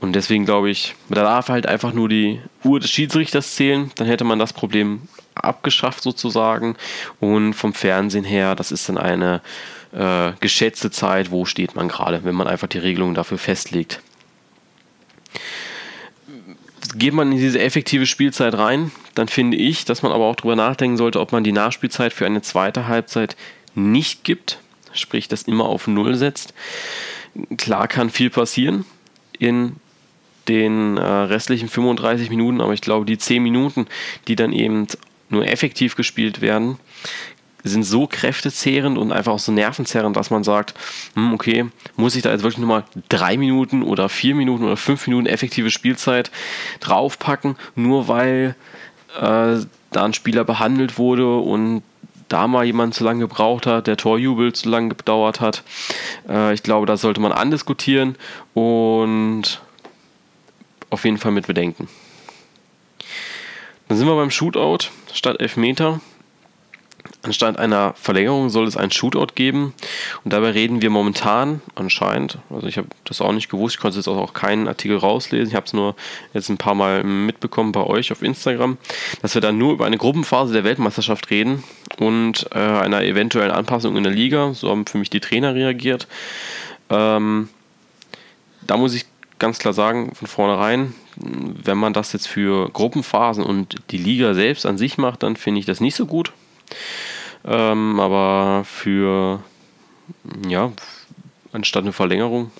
Und 0.00 0.14
deswegen 0.14 0.46
glaube 0.46 0.70
ich, 0.70 0.94
da 1.08 1.22
darf 1.22 1.48
halt 1.48 1.66
einfach 1.66 1.92
nur 1.92 2.08
die 2.08 2.40
Uhr 2.64 2.80
des 2.80 2.90
Schiedsrichters 2.90 3.54
zählen, 3.54 3.90
dann 3.96 4.06
hätte 4.06 4.24
man 4.24 4.38
das 4.38 4.52
Problem 4.52 5.02
abgeschafft 5.44 6.02
sozusagen. 6.02 6.76
Und 7.18 7.54
vom 7.54 7.74
Fernsehen 7.74 8.24
her, 8.24 8.54
das 8.54 8.72
ist 8.72 8.88
dann 8.88 8.98
eine 8.98 9.40
äh, 9.92 10.32
geschätzte 10.40 10.90
Zeit, 10.90 11.30
wo 11.30 11.44
steht 11.44 11.74
man 11.74 11.88
gerade, 11.88 12.24
wenn 12.24 12.34
man 12.34 12.46
einfach 12.46 12.68
die 12.68 12.78
Regelungen 12.78 13.14
dafür 13.14 13.38
festlegt. 13.38 14.00
Geht 16.94 17.14
man 17.14 17.30
in 17.30 17.38
diese 17.38 17.60
effektive 17.60 18.06
Spielzeit 18.06 18.56
rein, 18.56 18.90
dann 19.14 19.28
finde 19.28 19.56
ich, 19.56 19.84
dass 19.84 20.02
man 20.02 20.12
aber 20.12 20.24
auch 20.24 20.36
darüber 20.36 20.56
nachdenken 20.56 20.96
sollte, 20.96 21.20
ob 21.20 21.32
man 21.32 21.44
die 21.44 21.52
Nachspielzeit 21.52 22.12
für 22.12 22.26
eine 22.26 22.42
zweite 22.42 22.88
Halbzeit 22.88 23.36
nicht 23.74 24.24
gibt, 24.24 24.58
sprich 24.92 25.28
das 25.28 25.42
immer 25.42 25.66
auf 25.66 25.86
Null 25.86 26.16
setzt. 26.16 26.54
Klar 27.56 27.86
kann 27.86 28.10
viel 28.10 28.30
passieren 28.30 28.84
in 29.38 29.76
den 30.48 30.96
äh, 30.96 31.02
restlichen 31.02 31.68
35 31.68 32.28
Minuten, 32.30 32.60
aber 32.60 32.72
ich 32.72 32.80
glaube, 32.80 33.06
die 33.06 33.18
10 33.18 33.42
Minuten, 33.42 33.86
die 34.26 34.36
dann 34.36 34.52
eben 34.52 34.86
nur 35.30 35.46
effektiv 35.46 35.96
gespielt 35.96 36.40
werden, 36.40 36.78
sind 37.62 37.82
so 37.82 38.06
kräftezehrend 38.06 38.96
und 38.98 39.12
einfach 39.12 39.32
auch 39.32 39.38
so 39.38 39.52
nervenzerrend, 39.52 40.16
dass 40.16 40.30
man 40.30 40.44
sagt, 40.44 40.74
hm, 41.14 41.34
okay, 41.34 41.66
muss 41.96 42.16
ich 42.16 42.22
da 42.22 42.30
jetzt 42.30 42.42
wirklich 42.42 42.58
nochmal 42.58 42.84
drei 43.08 43.36
Minuten 43.36 43.82
oder 43.82 44.08
vier 44.08 44.34
Minuten 44.34 44.64
oder 44.64 44.76
fünf 44.76 45.06
Minuten 45.06 45.26
effektive 45.26 45.70
Spielzeit 45.70 46.30
draufpacken, 46.80 47.56
nur 47.74 48.08
weil 48.08 48.54
äh, 49.16 49.56
da 49.90 50.04
ein 50.04 50.14
Spieler 50.14 50.44
behandelt 50.44 50.98
wurde 50.98 51.36
und 51.36 51.82
da 52.28 52.46
mal 52.46 52.64
jemand 52.64 52.94
zu 52.94 53.02
lange 53.02 53.20
gebraucht 53.20 53.66
hat, 53.66 53.88
der 53.88 53.96
Torjubel 53.96 54.52
zu 54.52 54.68
lange 54.68 54.90
gedauert 54.90 55.40
hat. 55.40 55.64
Äh, 56.28 56.54
ich 56.54 56.62
glaube, 56.62 56.86
da 56.86 56.96
sollte 56.96 57.20
man 57.20 57.32
andiskutieren 57.32 58.16
und 58.54 59.60
auf 60.90 61.04
jeden 61.04 61.18
Fall 61.18 61.32
mit 61.32 61.46
bedenken. 61.46 61.88
Dann 63.88 63.98
sind 63.98 64.06
wir 64.06 64.14
beim 64.14 64.30
Shootout 64.30 64.90
statt 65.14 65.40
Elfmeter. 65.40 66.00
Anstatt 67.22 67.58
einer 67.58 67.94
Verlängerung 67.94 68.50
soll 68.50 68.66
es 68.66 68.76
ein 68.76 68.90
Shootout 68.90 69.34
geben. 69.34 69.74
Und 70.24 70.32
dabei 70.32 70.50
reden 70.50 70.80
wir 70.80 70.90
momentan 70.90 71.60
anscheinend, 71.74 72.38
also 72.50 72.66
ich 72.66 72.78
habe 72.78 72.88
das 73.04 73.20
auch 73.20 73.32
nicht 73.32 73.50
gewusst, 73.50 73.76
ich 73.76 73.80
konnte 73.80 73.96
jetzt 73.98 74.08
auch 74.08 74.32
keinen 74.32 74.68
Artikel 74.68 74.96
rauslesen, 74.96 75.48
ich 75.48 75.54
habe 75.54 75.66
es 75.66 75.72
nur 75.72 75.96
jetzt 76.32 76.48
ein 76.48 76.56
paar 76.56 76.74
Mal 76.74 77.04
mitbekommen 77.04 77.72
bei 77.72 77.82
euch 77.82 78.12
auf 78.12 78.22
Instagram, 78.22 78.78
dass 79.22 79.34
wir 79.34 79.42
dann 79.42 79.58
nur 79.58 79.72
über 79.72 79.86
eine 79.86 79.98
Gruppenphase 79.98 80.52
der 80.52 80.64
Weltmeisterschaft 80.64 81.30
reden 81.30 81.62
und 81.98 82.46
äh, 82.52 82.58
einer 82.58 83.02
eventuellen 83.02 83.50
Anpassung 83.50 83.96
in 83.96 84.04
der 84.04 84.12
Liga. 84.12 84.54
So 84.54 84.70
haben 84.70 84.86
für 84.86 84.98
mich 84.98 85.10
die 85.10 85.20
Trainer 85.20 85.54
reagiert. 85.54 86.06
Ähm, 86.88 87.48
da 88.66 88.76
muss 88.76 88.94
ich 88.94 89.04
ganz 89.40 89.58
klar 89.58 89.74
sagen, 89.74 90.14
von 90.14 90.28
vornherein, 90.28 90.94
wenn 91.16 91.78
man 91.78 91.92
das 91.92 92.12
jetzt 92.12 92.28
für 92.28 92.70
Gruppenphasen 92.70 93.42
und 93.42 93.76
die 93.90 93.98
Liga 93.98 94.34
selbst 94.34 94.64
an 94.64 94.78
sich 94.78 94.98
macht, 94.98 95.24
dann 95.24 95.34
finde 95.34 95.58
ich 95.58 95.66
das 95.66 95.80
nicht 95.80 95.96
so 95.96 96.06
gut. 96.06 96.32
Ähm, 97.44 97.98
aber 97.98 98.64
für, 98.64 99.42
ja, 100.46 100.70
anstatt 101.52 101.82
eine 101.82 101.92
Verlängerung, 101.92 102.52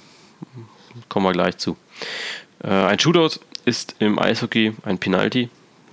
kommen 1.08 1.26
wir 1.26 1.32
gleich 1.32 1.58
zu. 1.58 1.76
Äh, 2.64 2.70
ein 2.70 2.98
Shootout 2.98 3.40
ist 3.64 3.96
im 3.98 4.18
Eishockey 4.18 4.74
ein 4.82 4.98
Penalty. 4.98 5.50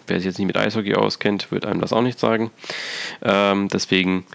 Wer 0.08 0.17
sich 0.17 0.25
jetzt 0.25 0.38
nicht 0.39 0.48
mit 0.48 0.58
Eishockey 0.58 0.96
auskennt, 0.96 1.51
wird 1.51 1.65
einem 1.65 1.82
das 1.82 1.91
auch 1.91 2.01
nicht 2.01 2.17
sagen. 2.17 2.50
Ähm, 3.22 3.67
deswegen 3.67 4.25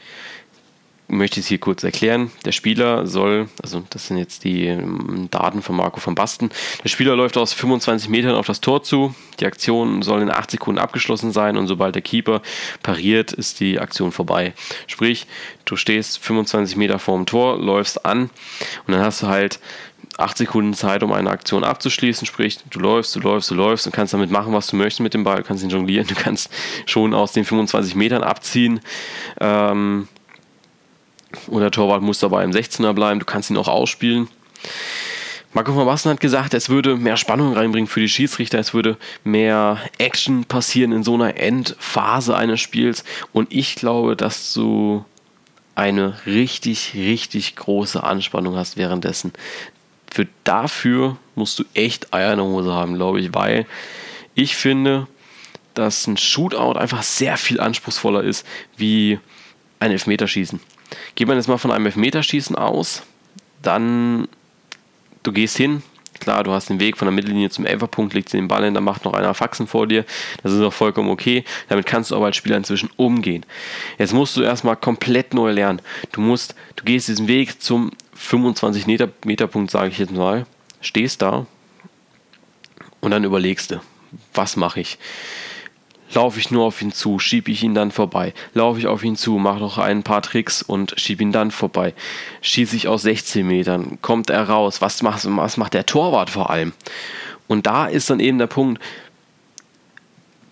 möchte 1.13 1.39
ich 1.39 1.47
es 1.47 1.49
hier 1.49 1.59
kurz 1.59 1.85
erklären. 1.85 2.31
Der 2.45 2.53
Spieler 2.53 3.07
soll, 3.07 3.49
also 3.63 3.83
das 3.91 4.07
sind 4.07 4.19
jetzt 4.19 4.45
die 4.45 4.67
ähm, 4.67 5.29
Daten 5.31 5.63
von 5.63 5.77
Marco 5.77 6.01
van 6.05 6.15
Basten, 6.15 6.51
der 6.83 6.89
Spieler 6.89 7.15
läuft 7.15 7.37
aus 7.37 7.53
25 7.53 8.09
Metern 8.09 8.35
auf 8.35 8.47
das 8.47 8.61
Tor 8.61 8.83
zu. 8.83 9.15
Die 9.39 9.47
Aktion 9.47 10.03
soll 10.03 10.23
in 10.23 10.31
8 10.31 10.51
Sekunden 10.51 10.81
abgeschlossen 10.81 11.33
sein 11.33 11.57
und 11.57 11.67
sobald 11.67 11.95
der 11.95 12.03
Keeper 12.03 12.43
pariert, 12.83 13.33
ist 13.33 13.61
die 13.61 13.79
Aktion 13.79 14.11
vorbei. 14.11 14.55
Sprich, 14.87 15.27
du 15.65 15.77
stehst 15.77 16.19
25 16.19 16.77
Meter 16.77 16.99
vorm 16.99 17.27
Tor, 17.27 17.59
läufst 17.59 18.05
an 18.07 18.31
und 18.87 18.95
dann 18.95 19.01
hast 19.01 19.23
du 19.23 19.27
halt 19.27 19.61
8 20.19 20.39
Sekunden 20.39 20.75
Zeit, 20.75 21.03
um 21.03 21.13
eine 21.13 21.31
Aktion 21.31 21.65
abzuschließen. 21.65 22.27
Sprich, 22.27 22.59
du 22.71 22.81
läufst, 22.81 23.15
du 23.17 23.21
läufst, 23.21 23.51
du 23.51 23.55
läufst 23.55 23.87
und 23.87 23.93
kannst 23.93 24.15
damit 24.15 24.31
machen, 24.31 24.53
was 24.53 24.67
du 24.67 24.77
möchtest 24.77 25.01
mit 25.01 25.15
dem 25.15 25.25
Ball. 25.25 25.39
Du 25.39 25.45
kannst 25.45 25.63
ihn 25.63 25.71
jonglieren, 25.71 26.07
du 26.07 26.15
kannst 26.15 26.51
schon 26.87 27.15
aus 27.15 27.33
den 27.33 27.45
25 27.45 27.95
Metern 27.95 28.23
abziehen. 28.23 28.81
Ähm, 29.41 30.09
und 31.47 31.61
der 31.61 31.71
Torwart 31.71 32.03
muss 32.03 32.19
dabei 32.19 32.45
im 32.45 32.51
16er 32.51 32.93
bleiben. 32.93 33.21
Du 33.21 33.27
kannst 33.27 33.51
ihn 33.51 33.57
auch 33.57 33.69
ausspielen. 33.69 34.29
Marco 35.55 35.77
van 35.77 35.85
Basten 35.85 36.11
hat 36.11 36.21
gesagt, 36.21 36.55
es 36.55 36.71
würde 36.71 36.97
mehr 36.97 37.19
Spannung 37.19 37.53
reinbringen 37.53 37.87
für 37.87 38.01
die 38.01 38.09
Schiedsrichter, 38.09 38.59
es 38.59 38.73
würde 38.73 38.97
mehr 39.23 39.79
Action 39.99 40.47
passieren 40.47 40.93
in 40.93 41.05
so 41.05 41.15
einer 41.15 41.37
Endphase 41.37 42.35
eines 42.35 42.61
Spiels. 42.61 43.05
Und 43.33 43.53
ich 43.53 43.75
glaube, 43.75 44.17
dass 44.17 44.55
du 44.55 45.05
eine 45.75 46.17
richtig, 46.25 46.95
richtig 46.95 47.57
große 47.57 48.03
Anspannung 48.03 48.57
hast 48.57 48.79
währenddessen. 48.79 49.33
Für 50.11 50.27
dafür 50.45 51.17
musst 51.35 51.59
du 51.59 51.65
echt 51.75 52.15
Eier 52.15 52.33
in 52.33 52.39
der 52.39 52.47
Hose 52.47 52.73
haben, 52.73 52.95
glaube 52.95 53.21
ich, 53.21 53.35
weil 53.35 53.67
ich 54.35 54.57
finde, 54.57 55.07
dass 55.75 56.07
ein 56.07 56.17
Shootout 56.17 56.79
einfach 56.79 57.03
sehr 57.03 57.37
viel 57.37 57.61
anspruchsvoller 57.61 58.23
ist 58.23 58.47
wie 58.77 59.19
ein 59.81 59.91
Elfmeterschießen. 59.91 60.61
Geht 61.15 61.29
man 61.29 61.37
jetzt 61.37 61.49
mal 61.49 61.59
von 61.59 61.71
einem 61.71 61.87
Elfmeterschießen 61.87 62.57
aus, 62.57 63.03
dann 63.63 64.29
du 65.23 65.33
gehst 65.33 65.57
hin, 65.57 65.83
klar, 66.23 66.45
du 66.45 66.53
hast 66.53 66.69
den 66.69 66.81
Weg 66.81 66.97
von 66.97 67.07
der 67.07 67.13
Mittellinie 67.13 67.51
zum 67.51 67.67
Elferpunkt, 67.67 68.15
legst 68.15 68.33
den 68.33 68.49
Ball 68.49 68.65
hin, 68.65 68.75
dann 68.75 68.85
macht 68.85 69.05
noch 69.05 69.15
einer 69.15 69.35
Faxen 69.35 69.67
vor 69.67 69.87
dir. 69.87 70.05
Das 70.43 70.53
ist 70.53 70.61
auch 70.61 70.73
vollkommen 70.73 71.11
okay. 71.11 71.45
Damit 71.69 71.87
kannst 71.87 72.11
du 72.11 72.17
aber 72.17 72.27
als 72.27 72.37
Spieler 72.37 72.57
inzwischen 72.57 72.91
umgehen. 72.97 73.45
Jetzt 73.99 74.13
musst 74.13 74.37
du 74.37 74.43
erstmal 74.43 74.77
komplett 74.77 75.35
neu 75.35 75.51
lernen. 75.51 75.83
Du 76.13 76.21
musst, 76.21 76.55
du 76.77 76.85
gehst 76.85 77.09
diesen 77.09 77.29
Weg 77.29 77.61
zum 77.61 77.91
25 78.15 78.87
Meter, 78.87 79.09
Meter 79.25 79.47
Punkt, 79.47 79.71
sage 79.71 79.89
ich 79.89 79.99
jetzt 79.99 80.13
mal, 80.13 80.47
stehst 80.81 81.23
da 81.23 81.47
und 83.01 83.11
dann 83.11 83.25
überlegst 83.25 83.73
du, 83.73 83.81
was 84.33 84.57
mache 84.57 84.81
ich? 84.81 84.99
Laufe 86.15 86.39
ich 86.39 86.51
nur 86.51 86.65
auf 86.65 86.81
ihn 86.83 86.93
zu, 86.93 87.19
schiebe 87.19 87.51
ich 87.51 87.63
ihn 87.63 87.75
dann 87.75 87.91
vorbei. 87.91 88.35
Laufe 88.55 88.79
ich 88.79 88.87
auf 88.87 89.05
ihn 89.05 89.17
zu, 89.17 89.33
mache 89.33 89.61
noch 89.61 89.79
ein 89.79 90.03
paar 90.03 90.23
Tricks 90.23 90.63
und 90.63 90.95
schiebe 90.97 91.23
ihn 91.23 91.33
dann 91.33 91.51
vorbei. 91.51 91.95
Schieße 92.41 92.77
ich 92.77 92.89
aus 92.89 93.03
16 93.03 93.47
Metern, 93.47 93.99
kommt 94.03 94.31
er 94.31 94.49
raus. 94.49 94.81
Was 94.81 95.03
macht, 95.03 95.25
was 95.25 95.57
macht 95.57 95.75
der 95.75 95.87
Torwart 95.87 96.31
vor 96.31 96.51
allem? 96.51 96.73
Und 97.49 97.67
da 97.67 97.87
ist 97.87 98.09
dann 98.11 98.21
eben 98.21 98.39
der 98.39 98.47
Punkt, 98.47 98.81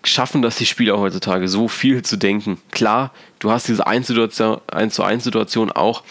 schaffen 0.03 0.41
das 0.41 0.55
die 0.55 0.65
Spieler 0.65 0.97
heutzutage, 0.97 1.47
so 1.47 1.67
viel 1.67 2.01
zu 2.01 2.17
denken. 2.17 2.59
Klar, 2.71 3.11
du 3.39 3.51
hast 3.51 3.67
diese 3.67 3.85
1 3.85 4.07
zu 4.07 5.03
1 5.03 5.23
Situation 5.23 5.71
auch 5.71 6.03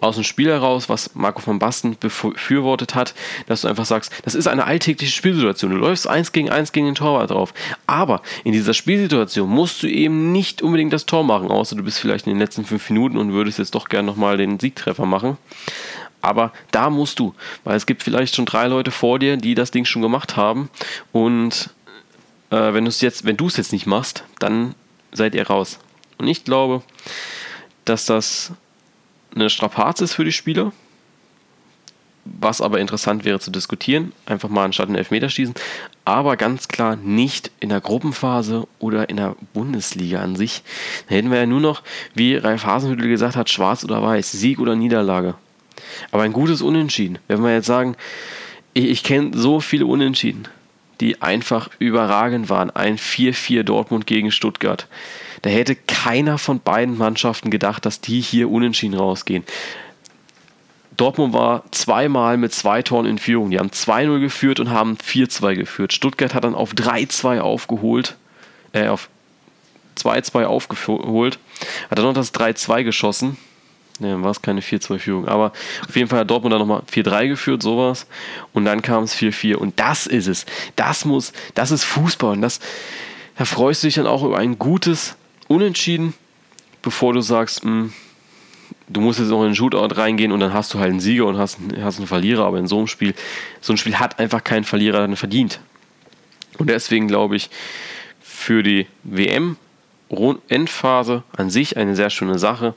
aus 0.00 0.16
dem 0.16 0.24
Spiel 0.24 0.48
heraus, 0.48 0.88
was 0.88 1.14
Marco 1.14 1.40
von 1.40 1.58
Basten 1.58 1.96
befürwortet 1.98 2.94
hat, 2.94 3.14
dass 3.46 3.60
du 3.60 3.68
einfach 3.68 3.84
sagst, 3.84 4.12
das 4.24 4.34
ist 4.34 4.48
eine 4.48 4.64
alltägliche 4.64 5.12
Spielsituation. 5.12 5.70
Du 5.70 5.76
läufst 5.76 6.08
1 6.08 6.32
gegen 6.32 6.50
1 6.50 6.72
gegen 6.72 6.86
den 6.86 6.94
Torwart 6.96 7.30
drauf. 7.30 7.54
Aber 7.86 8.22
in 8.42 8.52
dieser 8.52 8.74
Spielsituation 8.74 9.48
musst 9.48 9.82
du 9.82 9.86
eben 9.86 10.32
nicht 10.32 10.62
unbedingt 10.62 10.92
das 10.92 11.06
Tor 11.06 11.22
machen, 11.22 11.50
außer 11.50 11.76
du 11.76 11.84
bist 11.84 11.98
vielleicht 11.98 12.26
in 12.26 12.32
den 12.32 12.40
letzten 12.40 12.64
5 12.64 12.90
Minuten 12.90 13.16
und 13.16 13.32
würdest 13.32 13.58
jetzt 13.58 13.74
doch 13.74 13.88
gerne 13.88 14.06
nochmal 14.06 14.36
den 14.36 14.58
Siegtreffer 14.58 15.06
machen. 15.06 15.38
Aber 16.20 16.52
da 16.72 16.90
musst 16.90 17.20
du, 17.20 17.34
weil 17.62 17.76
es 17.76 17.86
gibt 17.86 18.02
vielleicht 18.02 18.34
schon 18.34 18.46
drei 18.46 18.66
Leute 18.66 18.90
vor 18.90 19.20
dir, 19.20 19.36
die 19.36 19.54
das 19.54 19.70
Ding 19.70 19.84
schon 19.84 20.02
gemacht 20.02 20.36
haben 20.36 20.68
und 21.12 21.70
äh, 22.50 22.72
wenn 22.74 22.84
du 22.84 22.88
es 22.88 23.00
jetzt, 23.00 23.24
wenn 23.24 23.36
du 23.36 23.46
es 23.46 23.56
jetzt 23.56 23.72
nicht 23.72 23.86
machst, 23.86 24.24
dann 24.38 24.74
seid 25.12 25.34
ihr 25.34 25.46
raus. 25.46 25.78
Und 26.18 26.28
ich 26.28 26.44
glaube, 26.44 26.82
dass 27.84 28.06
das 28.06 28.52
eine 29.34 29.50
Strapaze 29.50 30.04
ist 30.04 30.14
für 30.14 30.24
die 30.24 30.32
Spieler, 30.32 30.72
was 32.24 32.60
aber 32.60 32.80
interessant 32.80 33.24
wäre 33.24 33.38
zu 33.38 33.50
diskutieren, 33.50 34.12
einfach 34.24 34.48
mal 34.48 34.64
anstatt 34.64 34.88
einen 34.88 34.96
Elfmeterschießen, 34.96 35.54
aber 36.04 36.36
ganz 36.36 36.66
klar 36.68 36.96
nicht 36.96 37.52
in 37.60 37.68
der 37.68 37.80
Gruppenphase 37.80 38.66
oder 38.78 39.08
in 39.08 39.16
der 39.16 39.36
Bundesliga 39.52 40.20
an 40.20 40.34
sich. 40.34 40.62
Da 41.08 41.14
hätten 41.14 41.30
wir 41.30 41.38
ja 41.38 41.46
nur 41.46 41.60
noch, 41.60 41.82
wie 42.14 42.36
Ralf 42.36 42.64
Hasenhüttel 42.64 43.08
gesagt 43.08 43.36
hat, 43.36 43.48
schwarz 43.48 43.84
oder 43.84 44.02
weiß, 44.02 44.32
Sieg 44.32 44.58
oder 44.58 44.74
Niederlage. 44.74 45.34
Aber 46.10 46.24
ein 46.24 46.32
gutes 46.32 46.62
Unentschieden. 46.62 47.18
Wenn 47.28 47.42
wir 47.42 47.52
jetzt 47.52 47.66
sagen, 47.66 47.96
ich, 48.74 48.86
ich 48.86 49.02
kenne 49.04 49.36
so 49.36 49.60
viele 49.60 49.86
Unentschieden 49.86 50.48
die 51.00 51.22
einfach 51.22 51.70
überragend 51.78 52.48
waren. 52.48 52.70
Ein 52.70 52.98
4-4 52.98 53.62
Dortmund 53.62 54.06
gegen 54.06 54.30
Stuttgart. 54.30 54.86
Da 55.42 55.50
hätte 55.50 55.76
keiner 55.76 56.38
von 56.38 56.60
beiden 56.60 56.96
Mannschaften 56.96 57.50
gedacht, 57.50 57.86
dass 57.86 58.00
die 58.00 58.20
hier 58.20 58.50
unentschieden 58.50 58.96
rausgehen. 58.96 59.44
Dortmund 60.96 61.34
war 61.34 61.64
zweimal 61.72 62.38
mit 62.38 62.54
zwei 62.54 62.82
Toren 62.82 63.06
in 63.06 63.18
Führung. 63.18 63.50
Die 63.50 63.58
haben 63.58 63.68
2-0 63.68 64.18
geführt 64.20 64.60
und 64.60 64.70
haben 64.70 64.96
4-2 64.96 65.54
geführt. 65.54 65.92
Stuttgart 65.92 66.32
hat 66.32 66.44
dann 66.44 66.54
auf 66.54 66.72
3-2 66.72 67.40
aufgeholt, 67.40 68.16
äh, 68.72 68.88
auf 68.88 69.10
2-2 69.98 70.44
aufgeholt, 70.44 71.38
hat 71.90 71.98
dann 71.98 72.06
noch 72.06 72.14
das 72.14 72.32
3-2 72.32 72.84
geschossen 72.84 73.36
Ne, 74.00 74.22
war 74.22 74.30
es 74.30 74.42
keine 74.42 74.60
4-2-Führung. 74.60 75.28
Aber 75.28 75.52
auf 75.88 75.96
jeden 75.96 76.08
Fall 76.08 76.20
hat 76.20 76.30
Dortmund 76.30 76.52
dann 76.52 76.60
nochmal 76.60 76.82
4-3 76.92 77.28
geführt, 77.28 77.62
sowas. 77.62 78.06
Und 78.52 78.64
dann 78.64 78.82
kam 78.82 79.04
es 79.04 79.14
4-4. 79.16 79.54
Und 79.54 79.78
das 79.80 80.06
ist 80.06 80.26
es. 80.26 80.46
Das 80.76 81.04
muss, 81.04 81.32
das 81.54 81.70
ist 81.70 81.84
Fußball. 81.84 82.32
Und 82.32 82.42
das, 82.42 82.60
da 83.36 83.44
freust 83.44 83.82
du 83.82 83.86
dich 83.86 83.94
dann 83.94 84.06
auch 84.06 84.22
über 84.22 84.38
ein 84.38 84.58
gutes 84.58 85.16
Unentschieden, 85.48 86.14
bevor 86.82 87.12
du 87.12 87.20
sagst, 87.20 87.64
mh, 87.64 87.70
hm, 87.70 87.92
du 88.88 89.00
musst 89.00 89.18
jetzt 89.18 89.28
noch 89.28 89.42
in 89.42 89.50
den 89.50 89.56
Shootout 89.56 89.94
reingehen 89.96 90.32
und 90.32 90.40
dann 90.40 90.52
hast 90.52 90.74
du 90.74 90.78
halt 90.78 90.90
einen 90.90 91.00
Sieger 91.00 91.26
und 91.26 91.38
hast, 91.38 91.58
hast 91.80 91.98
einen 91.98 92.06
Verlierer, 92.06 92.44
aber 92.44 92.58
in 92.58 92.66
so 92.66 92.78
einem 92.78 92.86
Spiel, 92.86 93.14
so 93.60 93.72
ein 93.72 93.76
Spiel 93.76 93.98
hat 93.98 94.18
einfach 94.18 94.44
keinen 94.44 94.64
Verlierer 94.64 95.00
dann 95.00 95.16
verdient. 95.16 95.60
Und 96.58 96.70
deswegen 96.70 97.08
glaube 97.08 97.36
ich, 97.36 97.50
für 98.20 98.62
die 98.62 98.86
WM 99.02 99.56
Endphase 100.48 101.24
an 101.36 101.50
sich 101.50 101.76
eine 101.76 101.96
sehr 101.96 102.10
schöne 102.10 102.38
Sache, 102.38 102.74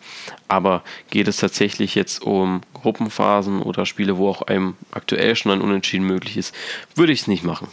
aber 0.47 0.83
geht 1.09 1.27
es 1.27 1.37
tatsächlich 1.37 1.95
jetzt 1.95 2.23
um 2.23 2.61
Gruppenphasen 2.73 3.61
oder 3.61 3.85
Spiele, 3.85 4.17
wo 4.17 4.29
auch 4.29 4.41
einem 4.43 4.75
aktuell 4.91 5.35
schon 5.35 5.51
ein 5.51 5.61
Unentschieden 5.61 6.05
möglich 6.05 6.37
ist, 6.37 6.55
würde 6.95 7.13
ich 7.13 7.21
es 7.21 7.27
nicht 7.27 7.43
machen. 7.43 7.67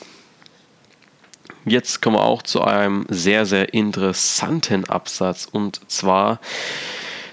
Jetzt 1.64 2.00
kommen 2.00 2.16
wir 2.16 2.22
auch 2.22 2.42
zu 2.42 2.62
einem 2.62 3.06
sehr, 3.08 3.44
sehr 3.46 3.74
interessanten 3.74 4.84
Absatz 4.88 5.48
und 5.50 5.80
zwar 5.90 6.38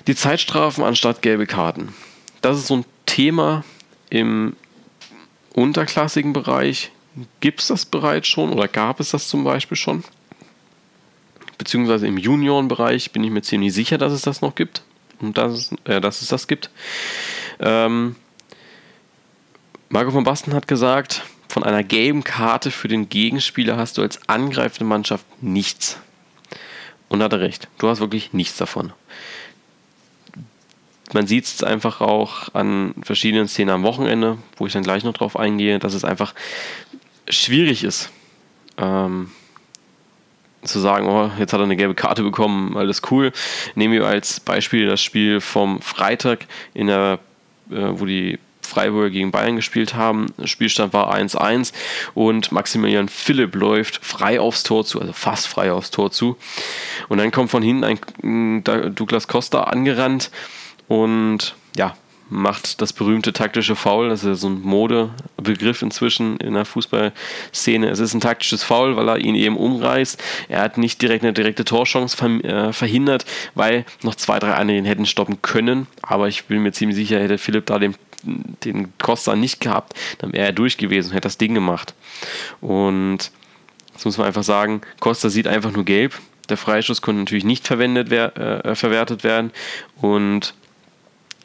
die 0.07 0.15
Zeitstrafen 0.15 0.83
anstatt 0.83 1.21
gelbe 1.21 1.45
Karten. 1.45 1.93
Das 2.41 2.57
ist 2.57 2.67
so 2.67 2.77
ein 2.77 2.85
Thema 3.05 3.63
im 4.09 4.55
unterklassigen 5.53 6.33
Bereich. 6.33 6.91
Gibt 7.41 7.61
es 7.61 7.67
das 7.67 7.85
bereits 7.85 8.27
schon 8.27 8.51
oder 8.51 8.67
gab 8.67 8.99
es 8.99 9.11
das 9.11 9.27
zum 9.27 9.43
Beispiel 9.43 9.77
schon? 9.77 10.03
Beziehungsweise 11.57 12.07
im 12.07 12.17
Juniorenbereich 12.17 13.11
bin 13.11 13.23
ich 13.23 13.31
mir 13.31 13.41
ziemlich 13.41 13.73
sicher, 13.73 13.97
dass 13.97 14.13
es 14.13 14.21
das 14.21 14.41
noch 14.41 14.55
gibt. 14.55 14.83
Und 15.19 15.37
dass, 15.37 15.71
äh, 15.85 16.01
dass 16.01 16.21
es 16.21 16.27
das 16.27 16.47
gibt. 16.47 16.69
Ähm, 17.59 18.15
Marco 19.89 20.11
von 20.11 20.23
Basten 20.23 20.53
hat 20.53 20.67
gesagt, 20.67 21.23
von 21.47 21.63
einer 21.63 21.83
gelben 21.83 22.23
Karte 22.23 22.71
für 22.71 22.87
den 22.87 23.09
Gegenspieler 23.09 23.77
hast 23.77 23.97
du 23.97 24.01
als 24.01 24.27
angreifende 24.27 24.85
Mannschaft 24.85 25.25
nichts. 25.41 25.99
Und 27.09 27.21
hat 27.21 27.31
er 27.31 27.41
recht. 27.41 27.67
Du 27.77 27.87
hast 27.87 27.99
wirklich 27.99 28.33
nichts 28.33 28.57
davon 28.57 28.91
man 31.13 31.27
sieht 31.27 31.45
es 31.45 31.63
einfach 31.63 32.01
auch 32.01 32.53
an 32.53 32.93
verschiedenen 33.01 33.47
Szenen 33.47 33.69
am 33.69 33.83
Wochenende, 33.83 34.37
wo 34.57 34.65
ich 34.65 34.73
dann 34.73 34.83
gleich 34.83 35.03
noch 35.03 35.13
drauf 35.13 35.37
eingehe, 35.37 35.79
dass 35.79 35.93
es 35.93 36.05
einfach 36.05 36.33
schwierig 37.27 37.83
ist, 37.83 38.11
ähm, 38.77 39.31
zu 40.65 40.79
sagen, 40.79 41.07
oh, 41.07 41.31
jetzt 41.39 41.53
hat 41.53 41.59
er 41.59 41.65
eine 41.65 41.75
gelbe 41.75 41.95
Karte 41.95 42.23
bekommen, 42.23 42.77
alles 42.77 43.01
cool. 43.11 43.31
Nehmen 43.75 43.93
wir 43.93 44.05
als 44.05 44.39
Beispiel 44.39 44.87
das 44.87 45.01
Spiel 45.01 45.41
vom 45.41 45.81
Freitag, 45.81 46.45
in 46.73 46.87
der, 46.87 47.19
äh, 47.69 47.75
wo 47.91 48.05
die 48.05 48.39
Freiburger 48.61 49.09
gegen 49.09 49.31
Bayern 49.31 49.55
gespielt 49.55 49.93
haben. 49.93 50.27
Spielstand 50.45 50.93
war 50.93 51.13
1-1 51.13 51.73
und 52.13 52.51
Maximilian 52.51 53.09
Philipp 53.09 53.55
läuft 53.55 54.03
frei 54.03 54.39
aufs 54.39 54.63
Tor 54.63 54.85
zu, 54.85 54.99
also 54.99 55.13
fast 55.13 55.47
frei 55.47 55.71
aufs 55.71 55.91
Tor 55.91 56.11
zu. 56.11 56.37
Und 57.09 57.17
dann 57.17 57.31
kommt 57.31 57.51
von 57.51 57.61
hinten 57.61 57.99
ein 58.23 58.63
Douglas 58.63 59.27
Costa 59.27 59.63
angerannt 59.63 60.31
und 60.87 61.55
ja, 61.75 61.95
macht 62.33 62.81
das 62.81 62.91
berühmte 62.91 63.31
taktische 63.31 63.75
Foul. 63.75 64.09
Das 64.09 64.23
ist 64.23 64.27
ja 64.27 64.35
so 64.35 64.47
ein 64.49 64.61
Modebegriff 64.61 65.81
inzwischen 65.81 66.37
in 66.37 66.55
der 66.55 66.65
Fußballszene. 66.65 67.89
Es 67.89 67.99
ist 67.99 68.13
ein 68.13 68.21
taktisches 68.21 68.63
Foul, 68.63 68.97
weil 68.97 69.07
er 69.07 69.19
ihn 69.19 69.35
eben 69.35 69.55
umreißt. 69.55 70.21
Er 70.49 70.61
hat 70.61 70.77
nicht 70.77 71.01
direkt 71.01 71.23
eine 71.23 71.33
direkte 71.33 71.63
Torchance 71.63 72.17
äh, 72.43 72.73
verhindert, 72.73 73.25
weil 73.55 73.85
noch 74.01 74.15
zwei, 74.15 74.39
drei 74.39 74.53
andere 74.53 74.77
ihn 74.77 74.85
hätten 74.85 75.05
stoppen 75.05 75.41
können. 75.41 75.87
Aber 76.01 76.27
ich 76.27 76.45
bin 76.45 76.63
mir 76.63 76.71
ziemlich 76.71 76.97
sicher, 76.97 77.19
hätte 77.19 77.37
Philipp 77.37 77.67
da 77.67 77.79
den, 77.79 77.95
den 78.23 78.97
Costa 78.97 79.35
nicht 79.35 79.61
gehabt, 79.61 79.93
dann 80.17 80.33
wäre 80.33 80.47
er 80.47 80.53
durch 80.53 80.77
gewesen 80.77 81.09
und 81.09 81.13
hätte 81.13 81.27
das 81.27 81.37
Ding 81.37 81.53
gemacht. 81.53 81.93
Und 82.61 83.31
jetzt 83.93 84.05
muss 84.05 84.17
man 84.17 84.27
einfach 84.27 84.43
sagen, 84.43 84.81
Costa 84.99 85.29
sieht 85.29 85.47
einfach 85.47 85.71
nur 85.71 85.85
gelb. 85.85 86.19
Der 86.49 86.57
Freischuss 86.57 87.01
konnte 87.01 87.21
natürlich 87.21 87.45
nicht 87.45 87.67
verwendet, 87.67 88.11
äh, 88.11 88.75
verwertet 88.75 89.23
werden. 89.23 89.51
Und 90.01 90.53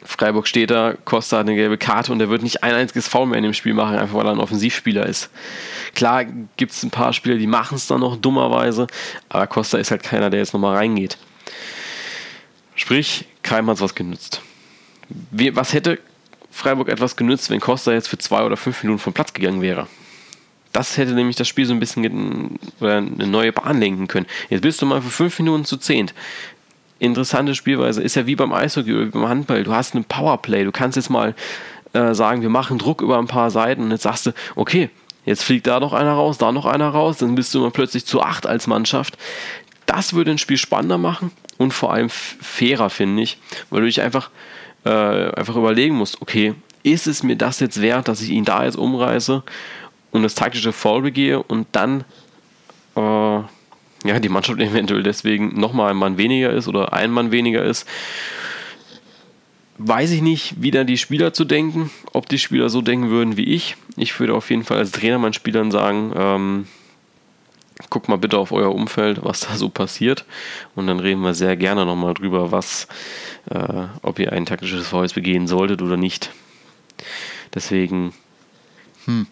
Freiburg 0.03 0.47
steht 0.47 0.71
da, 0.71 0.93
Costa 1.05 1.37
hat 1.37 1.47
eine 1.47 1.55
gelbe 1.55 1.77
Karte 1.77 2.11
und 2.11 2.21
er 2.21 2.29
wird 2.29 2.41
nicht 2.41 2.63
ein 2.63 2.73
einziges 2.73 3.07
Foul 3.07 3.27
mehr 3.27 3.37
in 3.37 3.43
dem 3.43 3.53
Spiel 3.53 3.73
machen, 3.73 3.97
einfach 3.97 4.15
weil 4.15 4.25
er 4.25 4.31
ein 4.31 4.39
Offensivspieler 4.39 5.05
ist. 5.05 5.29
Klar 5.93 6.25
gibt 6.57 6.71
es 6.71 6.83
ein 6.83 6.89
paar 6.89 7.11
Spieler, 7.13 7.37
die 7.37 7.47
machen 7.47 7.75
es 7.75 7.87
dann 7.87 7.99
noch 7.99 8.15
dummerweise, 8.15 8.87
aber 9.27 9.47
Costa 9.47 9.77
ist 9.77 9.91
halt 9.91 10.03
keiner, 10.03 10.29
der 10.29 10.39
jetzt 10.39 10.53
nochmal 10.53 10.77
reingeht. 10.77 11.17
Sprich, 12.75 13.25
Keim 13.43 13.69
hat 13.69 13.81
was 13.81 13.93
genützt. 13.93 14.41
Was 15.31 15.73
hätte 15.73 15.99
Freiburg 16.51 16.87
etwas 16.87 17.15
genützt, 17.15 17.49
wenn 17.49 17.59
Costa 17.59 17.91
jetzt 17.91 18.07
für 18.07 18.17
zwei 18.17 18.43
oder 18.43 18.57
fünf 18.57 18.83
Minuten 18.83 18.99
vom 18.99 19.13
Platz 19.13 19.33
gegangen 19.33 19.61
wäre? 19.61 19.87
Das 20.71 20.97
hätte 20.97 21.13
nämlich 21.13 21.35
das 21.35 21.47
Spiel 21.47 21.65
so 21.65 21.73
ein 21.73 21.79
bisschen 21.79 22.59
oder 22.79 22.97
eine 22.97 23.27
neue 23.27 23.51
Bahn 23.51 23.79
lenken 23.79 24.07
können. 24.07 24.27
Jetzt 24.49 24.61
bist 24.61 24.81
du 24.81 24.85
mal 24.85 25.01
für 25.01 25.09
fünf 25.09 25.39
Minuten 25.39 25.65
zu 25.65 25.77
zehnt 25.77 26.13
interessante 26.99 27.55
Spielweise. 27.55 28.03
Ist 28.03 28.15
ja 28.15 28.27
wie 28.27 28.35
beim 28.35 28.53
Eishockey 28.53 28.93
oder 28.93 29.05
beim 29.07 29.27
Handball. 29.27 29.63
Du 29.63 29.73
hast 29.73 29.95
einen 29.95 30.03
Powerplay. 30.05 30.63
Du 30.63 30.71
kannst 30.71 30.95
jetzt 30.97 31.09
mal 31.09 31.33
äh, 31.93 32.13
sagen, 32.13 32.41
wir 32.41 32.49
machen 32.49 32.77
Druck 32.77 33.01
über 33.01 33.17
ein 33.17 33.27
paar 33.27 33.49
Seiten 33.49 33.83
und 33.83 33.91
jetzt 33.91 34.03
sagst 34.03 34.27
du, 34.27 34.31
okay, 34.55 34.89
jetzt 35.25 35.43
fliegt 35.43 35.67
da 35.67 35.79
noch 35.79 35.93
einer 35.93 36.13
raus, 36.13 36.37
da 36.37 36.51
noch 36.51 36.65
einer 36.65 36.89
raus, 36.89 37.17
dann 37.17 37.35
bist 37.35 37.53
du 37.53 37.59
immer 37.59 37.71
plötzlich 37.71 38.05
zu 38.05 38.21
acht 38.21 38.45
als 38.45 38.67
Mannschaft. 38.67 39.17
Das 39.85 40.13
würde 40.13 40.31
ein 40.31 40.37
Spiel 40.37 40.57
spannender 40.57 40.97
machen 40.97 41.31
und 41.57 41.73
vor 41.73 41.91
allem 41.93 42.09
fairer, 42.09 42.89
finde 42.89 43.23
ich, 43.23 43.37
weil 43.69 43.81
du 43.81 43.87
dich 43.87 44.01
einfach, 44.01 44.29
äh, 44.85 44.89
einfach 45.31 45.55
überlegen 45.55 45.95
musst, 45.95 46.21
okay, 46.21 46.53
ist 46.83 47.07
es 47.07 47.23
mir 47.23 47.35
das 47.35 47.59
jetzt 47.59 47.81
wert, 47.81 48.07
dass 48.07 48.21
ich 48.21 48.29
ihn 48.29 48.45
da 48.45 48.63
jetzt 48.63 48.77
umreiße 48.77 49.43
und 50.11 50.23
das 50.23 50.35
taktische 50.35 50.71
Foul 50.71 51.01
begehe 51.01 51.41
und 51.41 51.67
dann 51.71 52.05
äh, 52.95 53.39
ja, 54.03 54.19
die 54.19 54.29
Mannschaft 54.29 54.59
eventuell 54.59 55.03
deswegen 55.03 55.59
nochmal 55.59 55.91
ein 55.91 55.97
Mann 55.97 56.17
weniger 56.17 56.51
ist 56.51 56.67
oder 56.67 56.93
ein 56.93 57.11
Mann 57.11 57.31
weniger 57.31 57.63
ist. 57.63 57.87
Weiß 59.77 60.11
ich 60.11 60.21
nicht, 60.21 60.55
wie 60.61 60.71
da 60.71 60.83
die 60.83 60.97
Spieler 60.97 61.31
zu 61.31 61.45
denken, 61.45 61.89
ob 62.11 62.27
die 62.27 62.39
Spieler 62.39 62.69
so 62.69 62.81
denken 62.81 63.09
würden 63.09 63.37
wie 63.37 63.45
ich. 63.45 63.77
Ich 63.95 64.19
würde 64.19 64.33
auf 64.33 64.49
jeden 64.49 64.65
Fall 64.65 64.77
als 64.77 64.91
Trainer 64.91 65.19
meinen 65.19 65.33
Spielern 65.33 65.71
sagen, 65.71 66.11
ähm, 66.15 66.67
guckt 67.89 68.09
mal 68.09 68.17
bitte 68.17 68.37
auf 68.37 68.51
euer 68.51 68.75
Umfeld, 68.75 69.23
was 69.23 69.41
da 69.41 69.55
so 69.55 69.69
passiert. 69.69 70.25
Und 70.75 70.87
dann 70.87 70.99
reden 70.99 71.21
wir 71.21 71.33
sehr 71.33 71.55
gerne 71.55 71.85
nochmal 71.85 72.13
drüber, 72.13 72.51
was, 72.51 72.89
äh, 73.49 73.85
ob 74.01 74.19
ihr 74.19 74.33
ein 74.33 74.45
taktisches 74.45 74.89
Foul 74.89 75.07
begehen 75.07 75.47
solltet 75.47 75.81
oder 75.81 75.95
nicht. 75.95 76.31
Deswegen, 77.53 78.13
hm. 79.05 79.27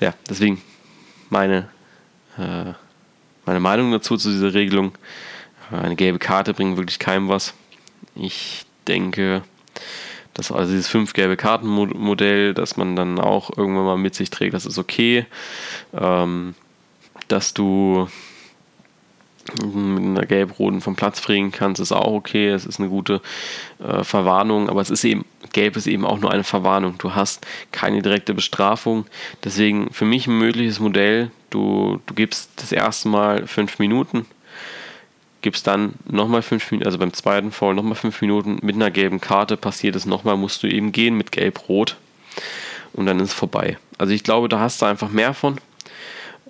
ja, 0.00 0.12
deswegen 0.28 0.60
meine 1.30 1.68
äh, 2.36 2.72
meine 3.46 3.60
Meinung 3.60 3.92
dazu 3.92 4.16
zu 4.16 4.30
dieser 4.30 4.52
Regelung. 4.52 4.92
Eine 5.70 5.96
gelbe 5.96 6.18
Karte 6.18 6.52
bringt 6.52 6.76
wirklich 6.76 6.98
keinem 6.98 7.28
was. 7.28 7.54
Ich 8.14 8.66
denke, 8.86 9.42
dass 10.34 10.52
also 10.52 10.72
dieses 10.72 10.88
fünf 10.88 11.12
gelbe 11.12 11.36
Karten 11.36 11.66
Modell, 11.66 12.52
dass 12.54 12.76
man 12.76 12.94
dann 12.94 13.18
auch 13.18 13.56
irgendwann 13.56 13.84
mal 13.84 13.96
mit 13.96 14.14
sich 14.14 14.30
trägt, 14.30 14.54
das 14.54 14.66
ist 14.66 14.78
okay. 14.78 15.26
Ähm, 15.94 16.54
dass 17.28 17.54
du 17.54 18.08
mit 19.62 20.02
einer 20.02 20.26
gelb-roten 20.26 20.80
vom 20.80 20.96
Platz 20.96 21.20
fliegen 21.20 21.52
kannst, 21.52 21.80
ist 21.80 21.92
auch 21.92 22.12
okay. 22.12 22.48
Es 22.48 22.66
ist 22.66 22.80
eine 22.80 22.88
gute 22.88 23.20
äh, 23.78 24.02
Verwarnung, 24.02 24.68
aber 24.68 24.80
es 24.80 24.90
ist 24.90 25.04
eben, 25.04 25.24
gelb 25.52 25.76
ist 25.76 25.86
eben 25.86 26.04
auch 26.04 26.18
nur 26.18 26.32
eine 26.32 26.44
Verwarnung. 26.44 26.96
Du 26.98 27.14
hast 27.14 27.46
keine 27.72 28.02
direkte 28.02 28.34
Bestrafung. 28.34 29.06
Deswegen 29.44 29.92
für 29.92 30.04
mich 30.04 30.26
ein 30.26 30.38
mögliches 30.38 30.80
Modell. 30.80 31.30
Du, 31.56 32.02
du 32.04 32.12
gibst 32.12 32.50
das 32.56 32.70
erste 32.70 33.08
Mal 33.08 33.46
fünf 33.46 33.78
Minuten, 33.78 34.26
gibst 35.40 35.66
dann 35.66 35.94
nochmal 36.04 36.42
fünf 36.42 36.70
Minuten, 36.70 36.86
also 36.86 36.98
beim 36.98 37.14
zweiten 37.14 37.50
Fall 37.50 37.72
nochmal 37.72 37.94
fünf 37.94 38.20
Minuten 38.20 38.58
mit 38.60 38.76
einer 38.76 38.90
gelben 38.90 39.22
Karte 39.22 39.56
passiert 39.56 39.96
es 39.96 40.04
nochmal, 40.04 40.36
musst 40.36 40.62
du 40.62 40.66
eben 40.66 40.92
gehen 40.92 41.16
mit 41.16 41.32
gelb-rot 41.32 41.96
und 42.92 43.06
dann 43.06 43.20
ist 43.20 43.30
es 43.30 43.32
vorbei. 43.32 43.78
Also 43.96 44.12
ich 44.12 44.22
glaube, 44.22 44.50
da 44.50 44.60
hast 44.60 44.82
du 44.82 44.86
einfach 44.86 45.08
mehr 45.08 45.32
von. 45.32 45.56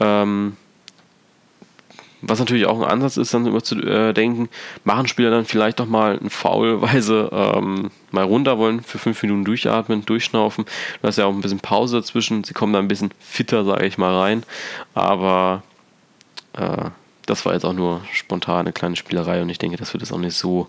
Ähm, 0.00 0.56
was 2.28 2.38
natürlich 2.38 2.66
auch 2.66 2.80
ein 2.80 2.88
Ansatz 2.88 3.16
ist, 3.16 3.32
dann 3.34 3.46
immer 3.46 3.62
zu 3.62 3.76
äh, 3.76 4.12
denken, 4.12 4.48
machen 4.84 5.08
Spieler 5.08 5.30
dann 5.30 5.44
vielleicht 5.44 5.80
doch 5.80 5.86
mal 5.86 6.18
einen 6.18 6.30
Foul, 6.30 6.82
weil 6.82 7.02
sie 7.02 7.28
ähm, 7.32 7.90
mal 8.10 8.24
runter 8.24 8.58
wollen, 8.58 8.82
für 8.82 8.98
fünf 8.98 9.22
Minuten 9.22 9.44
durchatmen, 9.44 10.04
durchschnaufen. 10.04 10.64
Du 11.00 11.08
hast 11.08 11.18
ja 11.18 11.26
auch 11.26 11.34
ein 11.34 11.40
bisschen 11.40 11.60
Pause 11.60 11.96
dazwischen, 11.96 12.44
sie 12.44 12.54
kommen 12.54 12.72
da 12.72 12.78
ein 12.78 12.88
bisschen 12.88 13.10
fitter, 13.20 13.64
sage 13.64 13.86
ich 13.86 13.98
mal, 13.98 14.16
rein. 14.16 14.42
Aber 14.94 15.62
äh, 16.54 16.90
das 17.26 17.44
war 17.44 17.54
jetzt 17.54 17.64
auch 17.64 17.72
nur 17.72 18.02
spontan 18.12 18.60
eine 18.60 18.72
kleine 18.72 18.96
Spielerei 18.96 19.42
und 19.42 19.48
ich 19.48 19.58
denke, 19.58 19.76
das 19.76 19.92
wird 19.92 20.02
jetzt 20.02 20.12
auch 20.12 20.18
nicht 20.18 20.36
so 20.36 20.68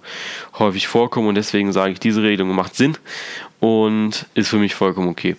häufig 0.57 0.87
vorkommen 0.87 1.27
und 1.27 1.35
deswegen 1.35 1.71
sage 1.71 1.93
ich, 1.93 1.99
diese 1.99 2.23
Regelung 2.23 2.53
macht 2.55 2.75
Sinn 2.75 2.97
und 3.59 4.25
ist 4.33 4.49
für 4.49 4.57
mich 4.57 4.75
vollkommen 4.75 5.07
okay. 5.07 5.35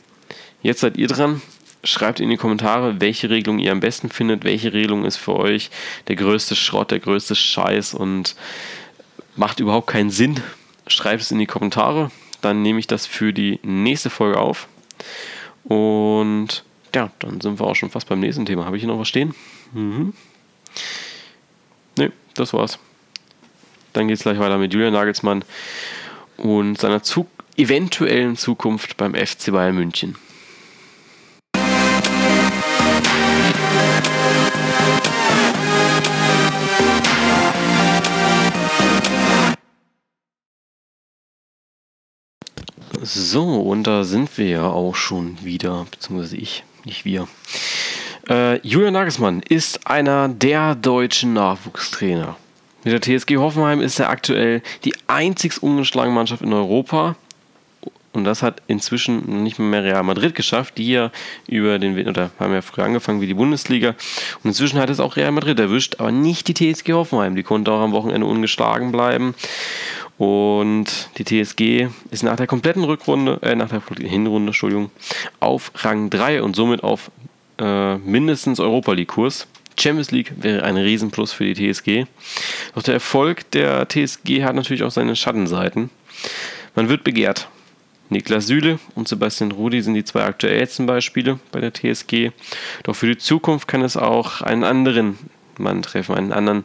Jetzt 0.62 0.80
seid 0.80 0.96
ihr 0.96 1.08
dran. 1.08 1.42
Schreibt 1.88 2.20
in 2.20 2.28
die 2.28 2.36
Kommentare, 2.36 3.00
welche 3.00 3.30
Regelung 3.30 3.58
ihr 3.58 3.72
am 3.72 3.80
besten 3.80 4.10
findet, 4.10 4.44
welche 4.44 4.74
Regelung 4.74 5.06
ist 5.06 5.16
für 5.16 5.34
euch 5.34 5.70
der 6.06 6.16
größte 6.16 6.54
Schrott, 6.54 6.90
der 6.90 6.98
größte 6.98 7.34
Scheiß 7.34 7.94
und 7.94 8.36
macht 9.36 9.58
überhaupt 9.58 9.86
keinen 9.86 10.10
Sinn. 10.10 10.38
Schreibt 10.86 11.22
es 11.22 11.30
in 11.30 11.38
die 11.38 11.46
Kommentare, 11.46 12.10
dann 12.42 12.60
nehme 12.60 12.78
ich 12.78 12.86
das 12.86 13.06
für 13.06 13.32
die 13.32 13.58
nächste 13.62 14.10
Folge 14.10 14.38
auf. 14.38 14.68
Und 15.64 16.62
ja, 16.94 17.10
dann 17.20 17.40
sind 17.40 17.58
wir 17.58 17.66
auch 17.66 17.74
schon 17.74 17.88
fast 17.88 18.06
beim 18.06 18.20
nächsten 18.20 18.44
Thema. 18.44 18.66
Habe 18.66 18.76
ich 18.76 18.82
hier 18.82 18.92
noch 18.92 19.00
was 19.00 19.08
stehen? 19.08 19.34
Mhm. 19.72 20.12
Ne, 21.96 22.12
das 22.34 22.52
war's. 22.52 22.78
Dann 23.94 24.08
geht 24.08 24.18
es 24.18 24.24
gleich 24.24 24.38
weiter 24.38 24.58
mit 24.58 24.74
Julian 24.74 24.92
Nagelsmann 24.92 25.42
und 26.36 26.78
seiner 26.78 27.02
Zug 27.02 27.28
eventuellen 27.56 28.36
Zukunft 28.36 28.98
beim 28.98 29.14
FC 29.14 29.52
Bayern 29.52 29.74
München. 29.74 30.16
So, 43.10 43.60
und 43.62 43.84
da 43.84 44.04
sind 44.04 44.36
wir 44.36 44.48
ja 44.48 44.66
auch 44.66 44.94
schon 44.94 45.42
wieder, 45.42 45.86
beziehungsweise 45.90 46.36
ich, 46.36 46.64
nicht 46.84 47.06
wir. 47.06 47.26
Äh, 48.28 48.58
Julian 48.60 48.92
Nagelsmann 48.92 49.40
ist 49.40 49.86
einer 49.86 50.28
der 50.28 50.74
deutschen 50.74 51.32
Nachwuchstrainer. 51.32 52.36
Mit 52.84 52.92
der 52.92 53.00
TSG 53.00 53.38
Hoffenheim 53.38 53.80
ist 53.80 53.98
er 53.98 54.10
aktuell 54.10 54.60
die 54.84 54.92
einzig 55.06 55.62
ungeschlagene 55.62 56.14
Mannschaft 56.14 56.42
in 56.42 56.52
Europa. 56.52 57.16
Und 58.12 58.24
das 58.24 58.42
hat 58.42 58.60
inzwischen 58.66 59.42
nicht 59.42 59.58
mehr 59.58 59.84
Real 59.84 60.02
Madrid 60.02 60.34
geschafft, 60.34 60.76
die 60.76 60.90
ja 60.90 61.10
über 61.46 61.78
den, 61.78 62.06
oder 62.06 62.30
haben 62.38 62.52
ja 62.52 62.60
früher 62.60 62.84
angefangen 62.84 63.22
wie 63.22 63.26
die 63.26 63.34
Bundesliga. 63.34 63.94
Und 64.42 64.50
inzwischen 64.50 64.78
hat 64.78 64.90
es 64.90 65.00
auch 65.00 65.16
Real 65.16 65.32
Madrid 65.32 65.58
erwischt, 65.58 65.96
aber 65.98 66.12
nicht 66.12 66.46
die 66.46 66.54
TSG 66.54 66.92
Hoffenheim. 66.92 67.36
Die 67.36 67.42
konnte 67.42 67.72
auch 67.72 67.80
am 67.80 67.92
Wochenende 67.92 68.26
ungeschlagen 68.26 68.92
bleiben. 68.92 69.34
Und 70.18 71.10
die 71.16 71.24
TSG 71.24 71.88
ist 72.10 72.24
nach 72.24 72.36
der 72.36 72.48
kompletten 72.48 72.82
Rückrunde, 72.82 73.38
äh, 73.42 73.54
nach 73.54 73.68
der 73.68 73.82
Hinrunde, 73.98 74.48
Entschuldigung, 74.48 74.90
auf 75.38 75.70
Rang 75.76 76.10
3 76.10 76.42
und 76.42 76.56
somit 76.56 76.82
auf 76.82 77.10
äh, 77.58 77.96
mindestens 77.98 78.58
Europa 78.58 78.92
League-Kurs. 78.92 79.46
Champions 79.78 80.10
League 80.10 80.32
wäre 80.40 80.64
ein 80.64 80.76
Riesenplus 80.76 81.32
für 81.32 81.44
die 81.44 81.72
TSG. 81.72 82.06
Doch 82.74 82.82
der 82.82 82.94
Erfolg 82.94 83.48
der 83.52 83.88
TSG 83.88 84.42
hat 84.42 84.56
natürlich 84.56 84.82
auch 84.82 84.90
seine 84.90 85.14
Schattenseiten. 85.14 85.90
Man 86.74 86.88
wird 86.88 87.04
begehrt. 87.04 87.48
Niklas 88.10 88.46
Süle 88.46 88.78
und 88.94 89.06
Sebastian 89.06 89.52
Rudi 89.52 89.82
sind 89.82 89.94
die 89.94 90.04
zwei 90.04 90.24
aktuellsten 90.24 90.86
Beispiele 90.86 91.38
bei 91.52 91.60
der 91.60 91.72
TSG. 91.72 92.30
Doch 92.82 92.94
für 92.94 93.06
die 93.06 93.18
Zukunft 93.18 93.68
kann 93.68 93.82
es 93.82 93.96
auch 93.96 94.40
einen 94.40 94.64
anderen 94.64 95.18
Mann 95.58 95.82
treffen, 95.82 96.14
einen 96.14 96.32
anderen 96.32 96.64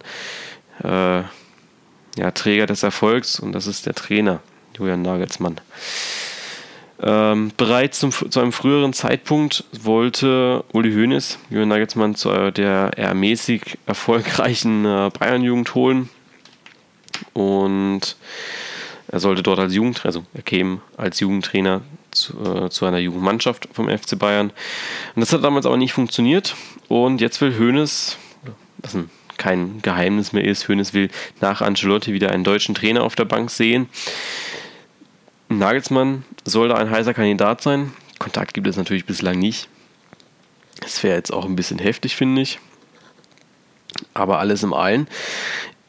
äh, 0.83 1.23
ja, 2.17 2.31
Träger 2.31 2.65
des 2.65 2.83
Erfolgs 2.83 3.39
und 3.39 3.53
das 3.53 3.67
ist 3.67 3.85
der 3.85 3.95
Trainer, 3.95 4.39
Julian 4.77 5.01
Nagelsmann. 5.01 5.59
Ähm, 7.01 7.51
bereits 7.57 7.99
zum, 7.99 8.11
zu 8.11 8.39
einem 8.39 8.51
früheren 8.51 8.93
Zeitpunkt 8.93 9.65
wollte 9.71 10.63
Uli 10.71 10.93
Hoeneß 10.93 11.39
Julian 11.49 11.69
Nagelsmann 11.69 12.15
zu 12.15 12.51
der 12.51 12.91
eher 12.95 13.13
mäßig 13.13 13.77
erfolgreichen 13.87 14.85
äh, 14.85 15.09
Bayern-Jugend 15.17 15.75
holen 15.75 16.09
und 17.33 18.15
er 19.07 19.19
sollte 19.19 19.43
dort 19.43 19.59
als 19.59 19.75
Jugend, 19.75 20.05
also 20.05 20.25
er 20.33 20.41
käme 20.41 20.81
als 20.97 21.19
Jugendtrainer 21.19 21.81
zu, 22.09 22.33
äh, 22.43 22.69
zu, 22.69 22.85
einer 22.85 22.97
Jugendmannschaft 22.97 23.69
vom 23.71 23.87
FC 23.87 24.17
Bayern. 24.17 24.51
Und 25.15 25.19
das 25.19 25.31
hat 25.33 25.43
damals 25.43 25.67
aber 25.67 25.77
nicht 25.77 25.93
funktioniert. 25.93 26.55
Und 26.87 27.21
jetzt 27.21 27.39
will 27.39 27.57
Hoeneß, 27.57 28.17
was 28.79 28.95
ein 28.95 29.11
kein 29.43 29.81
Geheimnis 29.81 30.31
mehr 30.31 30.45
ist. 30.45 30.69
Hoeneß 30.69 30.93
will 30.93 31.09
nach 31.41 31.61
Ancelotti 31.61 32.13
wieder 32.13 32.31
einen 32.31 32.45
deutschen 32.45 32.75
Trainer 32.75 33.03
auf 33.03 33.15
der 33.15 33.25
Bank 33.25 33.51
sehen. 33.51 33.89
Nagelsmann 35.49 36.23
soll 36.45 36.69
da 36.69 36.75
ein 36.75 36.89
heißer 36.89 37.13
Kandidat 37.13 37.61
sein. 37.61 37.91
Kontakt 38.19 38.53
gibt 38.53 38.67
es 38.67 38.77
natürlich 38.77 39.05
bislang 39.05 39.37
nicht. 39.37 39.67
Das 40.79 41.03
wäre 41.03 41.15
jetzt 41.15 41.31
auch 41.31 41.45
ein 41.45 41.57
bisschen 41.57 41.77
heftig, 41.77 42.15
finde 42.15 42.41
ich. 42.41 42.59
Aber 44.13 44.39
alles 44.39 44.63
im 44.63 44.73
Allen 44.73 45.07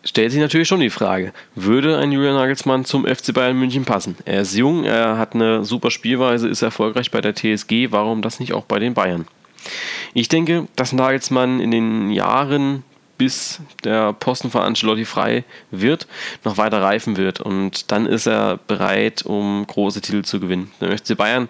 stellt 0.05 0.33
sich 0.33 0.41
natürlich 0.41 0.69
schon 0.69 0.81
die 0.81 0.91
Frage, 0.91 1.33
würde 1.55 1.97
ein 1.99 2.13
Julian 2.13 2.35
Nagelsmann 2.35 2.85
zum 2.85 3.07
FC 3.07 3.33
Bayern 3.33 3.57
München 3.57 3.85
passen? 3.85 4.17
Er 4.25 4.41
ist 4.41 4.55
jung, 4.57 4.85
er 4.85 5.17
hat 5.17 5.35
eine 5.35 5.65
super 5.65 5.91
Spielweise, 5.91 6.49
ist 6.49 6.61
erfolgreich 6.61 7.11
bei 7.11 7.21
der 7.21 7.35
TSG, 7.35 7.91
warum 7.91 8.21
das 8.21 8.41
nicht 8.41 8.53
auch 8.53 8.65
bei 8.65 8.81
den 8.81 8.95
Bayern? 8.95 9.27
Ich 10.13 10.29
denke, 10.29 10.67
dass 10.77 10.93
Nagelsmann 10.93 11.61
in 11.61 11.71
den 11.71 12.11
Jahren 12.11 12.83
bis 13.25 13.59
der 13.85 14.13
Posten 14.13 14.51
von 14.51 14.61
Ancelotti 14.61 15.07
frei 15.07 15.45
wird, 15.71 16.07
noch 16.45 16.59
weiter 16.59 16.83
reifen 16.83 17.17
wird. 17.17 17.41
Und 17.41 17.91
dann 17.91 18.05
ist 18.05 18.27
er 18.27 18.59
bereit, 18.67 19.23
um 19.25 19.67
große 19.67 20.03
Titel 20.03 20.25
zu 20.25 20.41
gewinnen. 20.41 20.71
Beim 20.79 20.95
FC 20.95 21.17
Bayern 21.17 21.49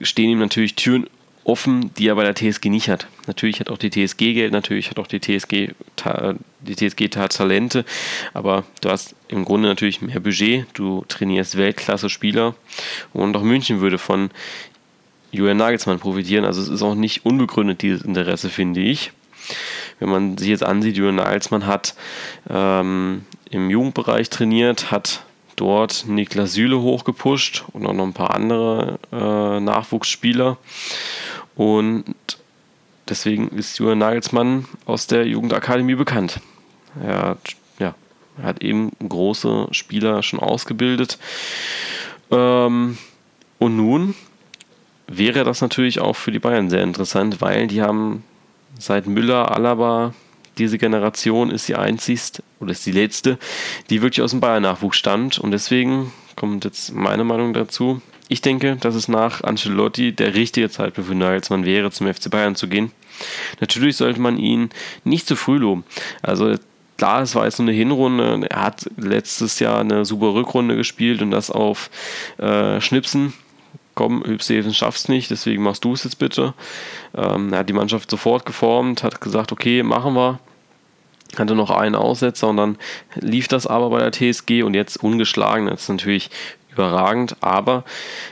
stehen 0.00 0.30
ihm 0.30 0.38
natürlich 0.38 0.76
Türen 0.76 1.08
offen, 1.42 1.92
die 1.98 2.06
er 2.06 2.14
bei 2.14 2.22
der 2.22 2.36
TSG 2.36 2.66
nicht 2.66 2.88
hat. 2.88 3.08
Natürlich 3.26 3.58
hat 3.58 3.68
auch 3.68 3.78
die 3.78 3.90
TSG 3.90 4.32
Geld, 4.32 4.52
natürlich 4.52 4.88
hat 4.88 5.00
auch 5.00 5.08
die 5.08 5.18
TSG 5.18 5.74
die 6.60 6.76
TSG 6.76 7.08
Talente, 7.08 7.84
aber 8.32 8.62
du 8.80 8.88
hast 8.88 9.16
im 9.26 9.44
Grunde 9.44 9.68
natürlich 9.68 10.02
mehr 10.02 10.20
Budget, 10.20 10.66
du 10.74 11.04
trainierst 11.08 11.56
Weltklasse-Spieler 11.56 12.54
und 13.12 13.36
auch 13.36 13.42
München 13.42 13.80
würde 13.80 13.98
von 13.98 14.30
Julian 15.32 15.56
Nagelsmann 15.56 15.98
profitieren. 15.98 16.44
Also 16.44 16.62
es 16.62 16.68
ist 16.68 16.82
auch 16.82 16.94
nicht 16.94 17.24
unbegründet, 17.24 17.82
dieses 17.82 18.02
Interesse, 18.02 18.50
finde 18.50 18.82
ich 18.82 19.10
wenn 19.98 20.08
man 20.08 20.38
sich 20.38 20.48
jetzt 20.48 20.64
ansieht, 20.64 20.96
Julian 20.96 21.16
Nagelsmann 21.16 21.66
hat 21.66 21.94
ähm, 22.50 23.24
im 23.50 23.70
Jugendbereich 23.70 24.30
trainiert, 24.30 24.90
hat 24.90 25.24
dort 25.56 26.04
Niklas 26.06 26.52
Süle 26.52 26.80
hochgepusht 26.80 27.64
und 27.72 27.86
auch 27.86 27.94
noch 27.94 28.04
ein 28.04 28.12
paar 28.12 28.34
andere 28.34 28.98
äh, 29.12 29.60
Nachwuchsspieler. 29.60 30.58
Und 31.54 32.04
deswegen 33.08 33.48
ist 33.48 33.78
Julian 33.78 33.98
Nagelsmann 33.98 34.66
aus 34.84 35.06
der 35.06 35.26
Jugendakademie 35.26 35.94
bekannt. 35.94 36.40
Er 37.02 37.22
hat, 37.22 37.56
ja, 37.78 37.94
hat 38.42 38.62
eben 38.62 38.92
große 39.06 39.68
Spieler 39.70 40.22
schon 40.22 40.40
ausgebildet. 40.40 41.18
Ähm, 42.30 42.98
und 43.58 43.76
nun 43.76 44.14
wäre 45.06 45.44
das 45.44 45.60
natürlich 45.60 46.00
auch 46.00 46.16
für 46.16 46.32
die 46.32 46.38
Bayern 46.38 46.68
sehr 46.68 46.82
interessant, 46.82 47.40
weil 47.40 47.66
die 47.66 47.82
haben 47.82 48.24
seit 48.78 49.06
Müller, 49.06 49.52
Alaba, 49.54 50.14
diese 50.58 50.78
Generation 50.78 51.50
ist 51.50 51.68
die 51.68 51.74
einzigste 51.74 52.42
oder 52.60 52.72
ist 52.72 52.86
die 52.86 52.92
letzte, 52.92 53.38
die 53.90 54.02
wirklich 54.02 54.22
aus 54.22 54.30
dem 54.30 54.40
Bayern-Nachwuchs 54.40 54.96
stammt. 54.96 55.38
Und 55.38 55.50
deswegen 55.50 56.12
kommt 56.34 56.64
jetzt 56.64 56.94
meine 56.94 57.24
Meinung 57.24 57.52
dazu. 57.52 58.00
Ich 58.28 58.40
denke, 58.40 58.76
dass 58.76 58.94
es 58.94 59.08
nach 59.08 59.44
Ancelotti 59.44 60.12
der 60.12 60.34
richtige 60.34 60.70
Zeitpunkt 60.70 61.08
für 61.08 61.14
Nagelsmann 61.14 61.64
wäre, 61.64 61.90
zum 61.90 62.12
FC 62.12 62.30
Bayern 62.30 62.56
zu 62.56 62.68
gehen. 62.68 62.90
Natürlich 63.60 63.96
sollte 63.96 64.20
man 64.20 64.38
ihn 64.38 64.70
nicht 65.04 65.26
zu 65.26 65.36
früh 65.36 65.58
loben. 65.58 65.84
Also 66.22 66.56
klar, 66.96 67.22
es 67.22 67.34
war 67.34 67.44
jetzt 67.44 67.58
nur 67.58 67.68
eine 67.68 67.76
Hinrunde. 67.76 68.46
Er 68.50 68.62
hat 68.62 68.90
letztes 68.96 69.58
Jahr 69.60 69.80
eine 69.80 70.04
super 70.04 70.34
Rückrunde 70.34 70.76
gespielt 70.76 71.22
und 71.22 71.30
das 71.30 71.50
auf 71.50 71.90
äh, 72.38 72.80
Schnipsen 72.80 73.32
komm, 73.96 74.22
Hübseven 74.24 74.72
schaffst 74.72 75.08
nicht, 75.08 75.30
deswegen 75.30 75.64
machst 75.64 75.84
du 75.84 75.94
es 75.94 76.04
jetzt 76.04 76.20
bitte. 76.20 76.54
Ähm, 77.16 77.52
er 77.52 77.60
hat 77.60 77.68
die 77.68 77.72
Mannschaft 77.72 78.08
sofort 78.08 78.46
geformt, 78.46 79.02
hat 79.02 79.20
gesagt, 79.20 79.50
okay, 79.50 79.82
machen 79.82 80.14
wir. 80.14 80.38
Hatte 81.36 81.56
noch 81.56 81.70
einen 81.70 81.96
Aussetzer 81.96 82.48
und 82.48 82.56
dann 82.56 82.78
lief 83.16 83.48
das 83.48 83.66
aber 83.66 83.90
bei 83.90 83.98
der 83.98 84.12
TSG 84.12 84.62
und 84.62 84.74
jetzt 84.74 85.02
ungeschlagen. 85.02 85.66
Das 85.66 85.82
ist 85.82 85.88
natürlich 85.88 86.30
überragend, 86.70 87.36
aber 87.40 87.84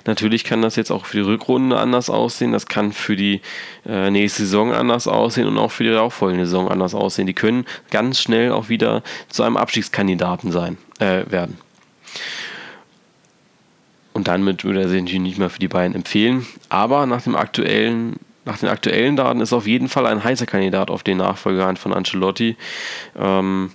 natürlich 0.07 0.45
kann 0.45 0.63
das 0.63 0.77
jetzt 0.77 0.91
auch 0.91 1.07
für 1.07 1.17
die 1.17 1.23
Rückrunde 1.23 1.79
anders 1.79 2.11
aussehen, 2.11 2.53
das 2.53 2.67
kann 2.67 2.93
für 2.93 3.17
die 3.17 3.41
äh, 3.87 4.11
nächste 4.11 4.43
Saison 4.43 4.73
anders 4.73 5.09
aussehen 5.09 5.49
und 5.49 5.59
auch 5.59 5.71
für 5.71 5.85
die 5.85 5.91
darauffolgende 5.91 6.45
Saison 6.45 6.69
anders 6.69 6.95
aussehen. 6.95 7.27
Die 7.27 7.35
können 7.35 7.65
ganz 7.91 8.21
schnell 8.21 8.53
auch 8.53 8.69
wieder 8.69 9.03
zu 9.29 9.43
einem 9.43 9.57
Abstiegskandidaten 9.57 10.53
sein, 10.53 10.77
äh, 10.99 11.25
werden. 11.31 11.59
Und 14.15 14.29
damit 14.29 14.65
würde 14.65 14.81
er 14.81 14.89
sich 14.89 15.03
natürlich 15.03 15.21
nicht 15.21 15.39
mehr 15.39 15.51
für 15.51 15.59
die 15.59 15.69
Bayern 15.69 15.95
empfehlen. 15.95 16.47
Aber 16.71 17.05
nach 17.05 17.23
dem 17.23 17.37
aktuellen 17.37 18.17
nach 18.47 18.59
den 18.59 18.69
aktuellen 18.69 19.17
Daten 19.17 19.41
ist 19.41 19.53
auf 19.53 19.67
jeden 19.67 19.89
Fall 19.89 20.07
ein 20.07 20.23
heißer 20.23 20.47
Kandidat 20.47 20.91
auf 20.91 21.03
den 21.03 21.17
Nachfolger 21.19 21.75
von 21.77 21.95
Ancelotti, 21.95 22.57
ähm, 23.17 23.71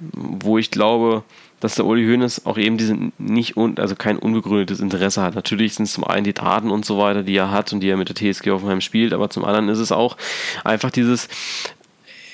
wo 0.00 0.58
ich 0.58 0.70
glaube, 0.70 1.22
dass 1.60 1.76
der 1.76 1.86
Uli 1.86 2.04
Hoeneß 2.04 2.44
auch 2.44 2.58
eben 2.58 2.76
diesen 2.76 3.12
nicht 3.18 3.56
un, 3.56 3.78
also 3.78 3.94
kein 3.94 4.18
unbegründetes 4.18 4.80
Interesse 4.80 5.22
hat. 5.22 5.34
Natürlich 5.34 5.74
sind 5.74 5.84
es 5.84 5.92
zum 5.92 6.04
einen 6.04 6.24
die 6.24 6.34
Daten 6.34 6.70
und 6.70 6.84
so 6.84 6.98
weiter, 6.98 7.22
die 7.22 7.36
er 7.36 7.50
hat 7.50 7.72
und 7.72 7.80
die 7.80 7.88
er 7.88 7.96
mit 7.96 8.08
der 8.08 8.16
TSG 8.16 8.50
Hoffenheim 8.50 8.80
spielt, 8.80 9.12
aber 9.12 9.30
zum 9.30 9.44
anderen 9.44 9.68
ist 9.68 9.78
es 9.78 9.92
auch 9.92 10.16
einfach 10.64 10.90
dieses, 10.90 11.28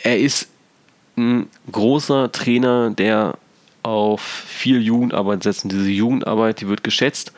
er 0.02 0.18
ist 0.18 0.48
ein 1.16 1.48
großer 1.70 2.32
Trainer, 2.32 2.90
der 2.90 3.34
auf 3.82 4.20
viel 4.20 4.82
Jugendarbeit 4.82 5.42
setzen. 5.42 5.68
Diese 5.68 5.88
Jugendarbeit, 5.88 6.60
die 6.60 6.68
wird 6.68 6.84
geschätzt 6.84 7.32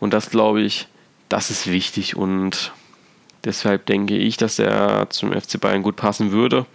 und 0.00 0.12
das 0.12 0.30
glaube 0.30 0.62
ich, 0.62 0.88
das 1.28 1.50
ist 1.50 1.70
wichtig 1.70 2.16
und 2.16 2.72
deshalb 3.44 3.86
denke 3.86 4.16
ich, 4.16 4.36
dass 4.36 4.58
er 4.58 5.08
zum 5.10 5.32
FC 5.32 5.60
Bayern 5.60 5.82
gut 5.82 5.96
passen 5.96 6.32
würde. 6.32 6.66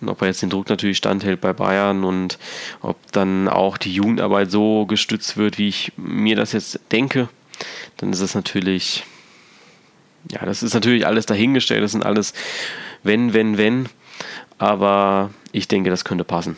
Und 0.00 0.10
ob 0.10 0.20
er 0.20 0.28
jetzt 0.28 0.42
den 0.42 0.50
Druck 0.50 0.68
natürlich 0.68 0.98
standhält 0.98 1.40
bei 1.40 1.54
Bayern 1.54 2.04
und 2.04 2.38
ob 2.82 2.96
dann 3.12 3.48
auch 3.48 3.78
die 3.78 3.92
Jugendarbeit 3.92 4.50
so 4.50 4.84
gestützt 4.84 5.38
wird, 5.38 5.56
wie 5.56 5.68
ich 5.68 5.92
mir 5.96 6.36
das 6.36 6.52
jetzt 6.52 6.80
denke, 6.92 7.28
dann 7.96 8.12
ist 8.12 8.20
es 8.20 8.34
natürlich, 8.34 9.04
ja, 10.30 10.44
das 10.44 10.62
ist 10.62 10.74
natürlich 10.74 11.06
alles 11.06 11.24
dahingestellt, 11.24 11.82
das 11.82 11.92
sind 11.92 12.04
alles 12.04 12.34
wenn, 13.06 13.32
wenn, 13.32 13.56
wenn, 13.56 13.88
aber 14.58 15.30
ich 15.52 15.68
denke, 15.68 15.90
das 15.90 16.04
könnte 16.04 16.24
passen. 16.24 16.56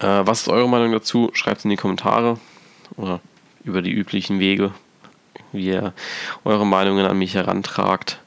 Äh, 0.00 0.26
was 0.26 0.42
ist 0.42 0.48
eure 0.48 0.68
Meinung 0.68 0.92
dazu? 0.92 1.30
Schreibt 1.32 1.58
es 1.58 1.64
in 1.64 1.70
die 1.70 1.76
Kommentare. 1.76 2.38
oder 2.96 3.20
über 3.64 3.82
die 3.82 3.92
üblichen 3.92 4.40
Wege, 4.40 4.72
wie 5.52 5.66
ihr 5.66 5.92
eure 6.44 6.66
Meinungen 6.66 7.06
an 7.06 7.18
mich 7.18 7.34
herantragt. 7.34 8.18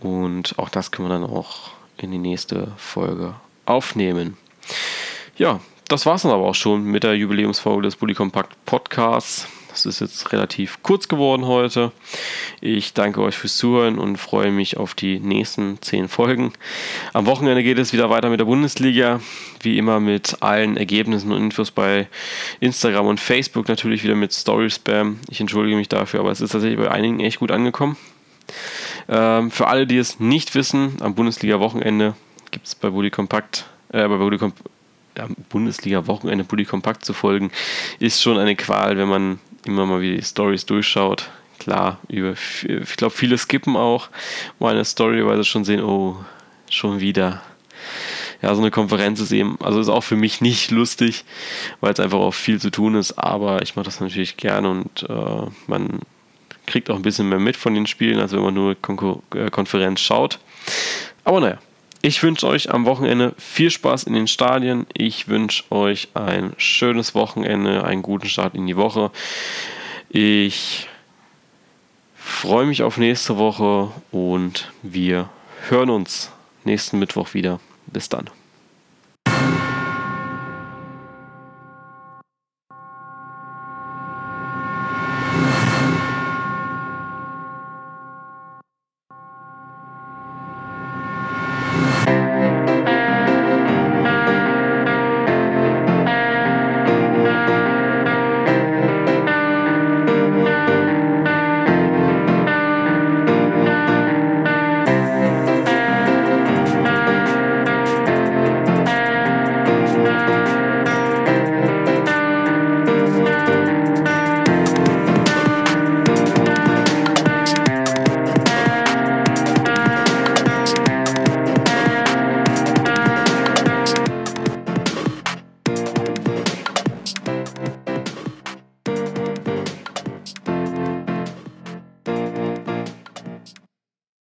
Und 0.00 0.58
auch 0.58 0.68
das 0.68 0.90
können 0.90 1.08
wir 1.08 1.18
dann 1.18 1.28
auch 1.28 1.70
in 1.98 2.10
die 2.10 2.18
nächste 2.18 2.72
Folge 2.76 3.34
aufnehmen. 3.66 4.36
Ja, 5.36 5.60
das 5.88 6.06
war 6.06 6.14
es 6.14 6.22
dann 6.22 6.32
aber 6.32 6.46
auch 6.46 6.54
schon 6.54 6.84
mit 6.84 7.02
der 7.02 7.14
Jubiläumsfolge 7.14 7.82
des 7.82 7.96
Bully 7.96 8.14
Compact 8.14 8.64
Podcasts. 8.64 9.46
Das 9.70 9.86
ist 9.86 10.00
jetzt 10.00 10.32
relativ 10.32 10.82
kurz 10.82 11.06
geworden 11.06 11.46
heute. 11.46 11.92
Ich 12.60 12.92
danke 12.92 13.22
euch 13.22 13.36
fürs 13.36 13.56
Zuhören 13.56 13.98
und 13.98 14.16
freue 14.16 14.50
mich 14.50 14.76
auf 14.76 14.94
die 14.94 15.20
nächsten 15.20 15.80
zehn 15.80 16.08
Folgen. 16.08 16.52
Am 17.12 17.26
Wochenende 17.26 17.62
geht 17.62 17.78
es 17.78 17.92
wieder 17.92 18.10
weiter 18.10 18.30
mit 18.30 18.40
der 18.40 18.46
Bundesliga. 18.46 19.20
Wie 19.62 19.78
immer 19.78 20.00
mit 20.00 20.38
allen 20.40 20.76
Ergebnissen 20.76 21.30
und 21.30 21.38
Infos 21.40 21.70
bei 21.70 22.08
Instagram 22.58 23.06
und 23.06 23.20
Facebook. 23.20 23.68
Natürlich 23.68 24.02
wieder 24.02 24.16
mit 24.16 24.32
Story 24.32 24.70
Spam. 24.70 25.20
Ich 25.28 25.40
entschuldige 25.40 25.76
mich 25.76 25.88
dafür, 25.88 26.20
aber 26.20 26.32
es 26.32 26.40
ist 26.40 26.50
tatsächlich 26.50 26.80
bei 26.80 26.90
einigen 26.90 27.20
echt 27.20 27.38
gut 27.38 27.52
angekommen. 27.52 27.96
Ähm, 29.08 29.52
für 29.52 29.68
alle, 29.68 29.86
die 29.86 29.98
es 29.98 30.18
nicht 30.18 30.54
wissen, 30.56 30.96
am 31.00 31.14
Bundesliga-Wochenende 31.14 32.14
gibt 32.50 32.66
es 32.66 32.74
bei 32.74 32.90
Bully 32.90 33.10
Compact, 33.10 33.66
äh, 33.92 34.08
bei 34.08 34.16
Bully 34.16 34.38
Compact 34.38 34.62
am 35.18 35.34
Bundesliga-Wochenende 35.48 36.44
Bully 36.44 36.64
Kompakt 36.64 37.04
zu 37.04 37.12
folgen, 37.12 37.50
ist 37.98 38.22
schon 38.22 38.38
eine 38.38 38.56
Qual, 38.56 38.96
wenn 38.96 39.08
man 39.08 39.38
immer 39.64 39.86
mal 39.86 40.00
wieder 40.00 40.16
die 40.16 40.22
Stories 40.22 40.66
durchschaut. 40.66 41.30
Klar, 41.58 41.98
über, 42.08 42.34
ich 42.62 42.96
glaube, 42.96 43.14
viele 43.14 43.36
skippen 43.36 43.76
auch 43.76 44.08
mal 44.58 44.72
eine 44.72 44.84
Story, 44.84 45.24
weil 45.26 45.36
sie 45.36 45.44
schon 45.44 45.64
sehen, 45.64 45.82
oh, 45.82 46.16
schon 46.70 47.00
wieder. 47.00 47.42
Ja, 48.40 48.54
so 48.54 48.62
eine 48.62 48.70
Konferenz 48.70 49.20
ist 49.20 49.32
eben, 49.32 49.58
also 49.60 49.80
ist 49.80 49.88
auch 49.88 50.04
für 50.04 50.16
mich 50.16 50.40
nicht 50.40 50.70
lustig, 50.70 51.24
weil 51.80 51.92
es 51.92 52.00
einfach 52.00 52.18
auch 52.18 52.34
viel 52.34 52.60
zu 52.60 52.70
tun 52.70 52.94
ist, 52.94 53.18
aber 53.18 53.62
ich 53.62 53.76
mache 53.76 53.84
das 53.84 54.00
natürlich 54.00 54.36
gerne 54.38 54.70
und 54.70 55.06
äh, 55.08 55.46
man 55.66 56.00
kriegt 56.66 56.88
auch 56.88 56.96
ein 56.96 57.02
bisschen 57.02 57.28
mehr 57.28 57.40
mit 57.40 57.56
von 57.56 57.74
den 57.74 57.86
Spielen, 57.86 58.20
als 58.20 58.32
wenn 58.32 58.42
man 58.42 58.54
nur 58.54 58.74
Kon 58.80 59.22
äh, 59.34 59.50
Konferenz 59.50 60.00
schaut. 60.00 60.38
Aber 61.24 61.40
naja, 61.40 61.58
ich 62.02 62.22
wünsche 62.22 62.46
euch 62.46 62.72
am 62.72 62.86
Wochenende 62.86 63.34
viel 63.36 63.70
Spaß 63.70 64.04
in 64.04 64.14
den 64.14 64.26
Stadien. 64.26 64.86
Ich 64.94 65.28
wünsche 65.28 65.64
euch 65.70 66.08
ein 66.14 66.54
schönes 66.56 67.14
Wochenende, 67.14 67.84
einen 67.84 68.02
guten 68.02 68.28
Start 68.28 68.54
in 68.54 68.66
die 68.66 68.76
Woche. 68.76 69.10
Ich 70.08 70.88
freue 72.16 72.66
mich 72.66 72.82
auf 72.82 72.96
nächste 72.96 73.36
Woche 73.36 73.90
und 74.10 74.72
wir 74.82 75.28
hören 75.68 75.90
uns 75.90 76.32
nächsten 76.64 76.98
Mittwoch 76.98 77.34
wieder. 77.34 77.60
Bis 77.86 78.08
dann. 78.08 78.30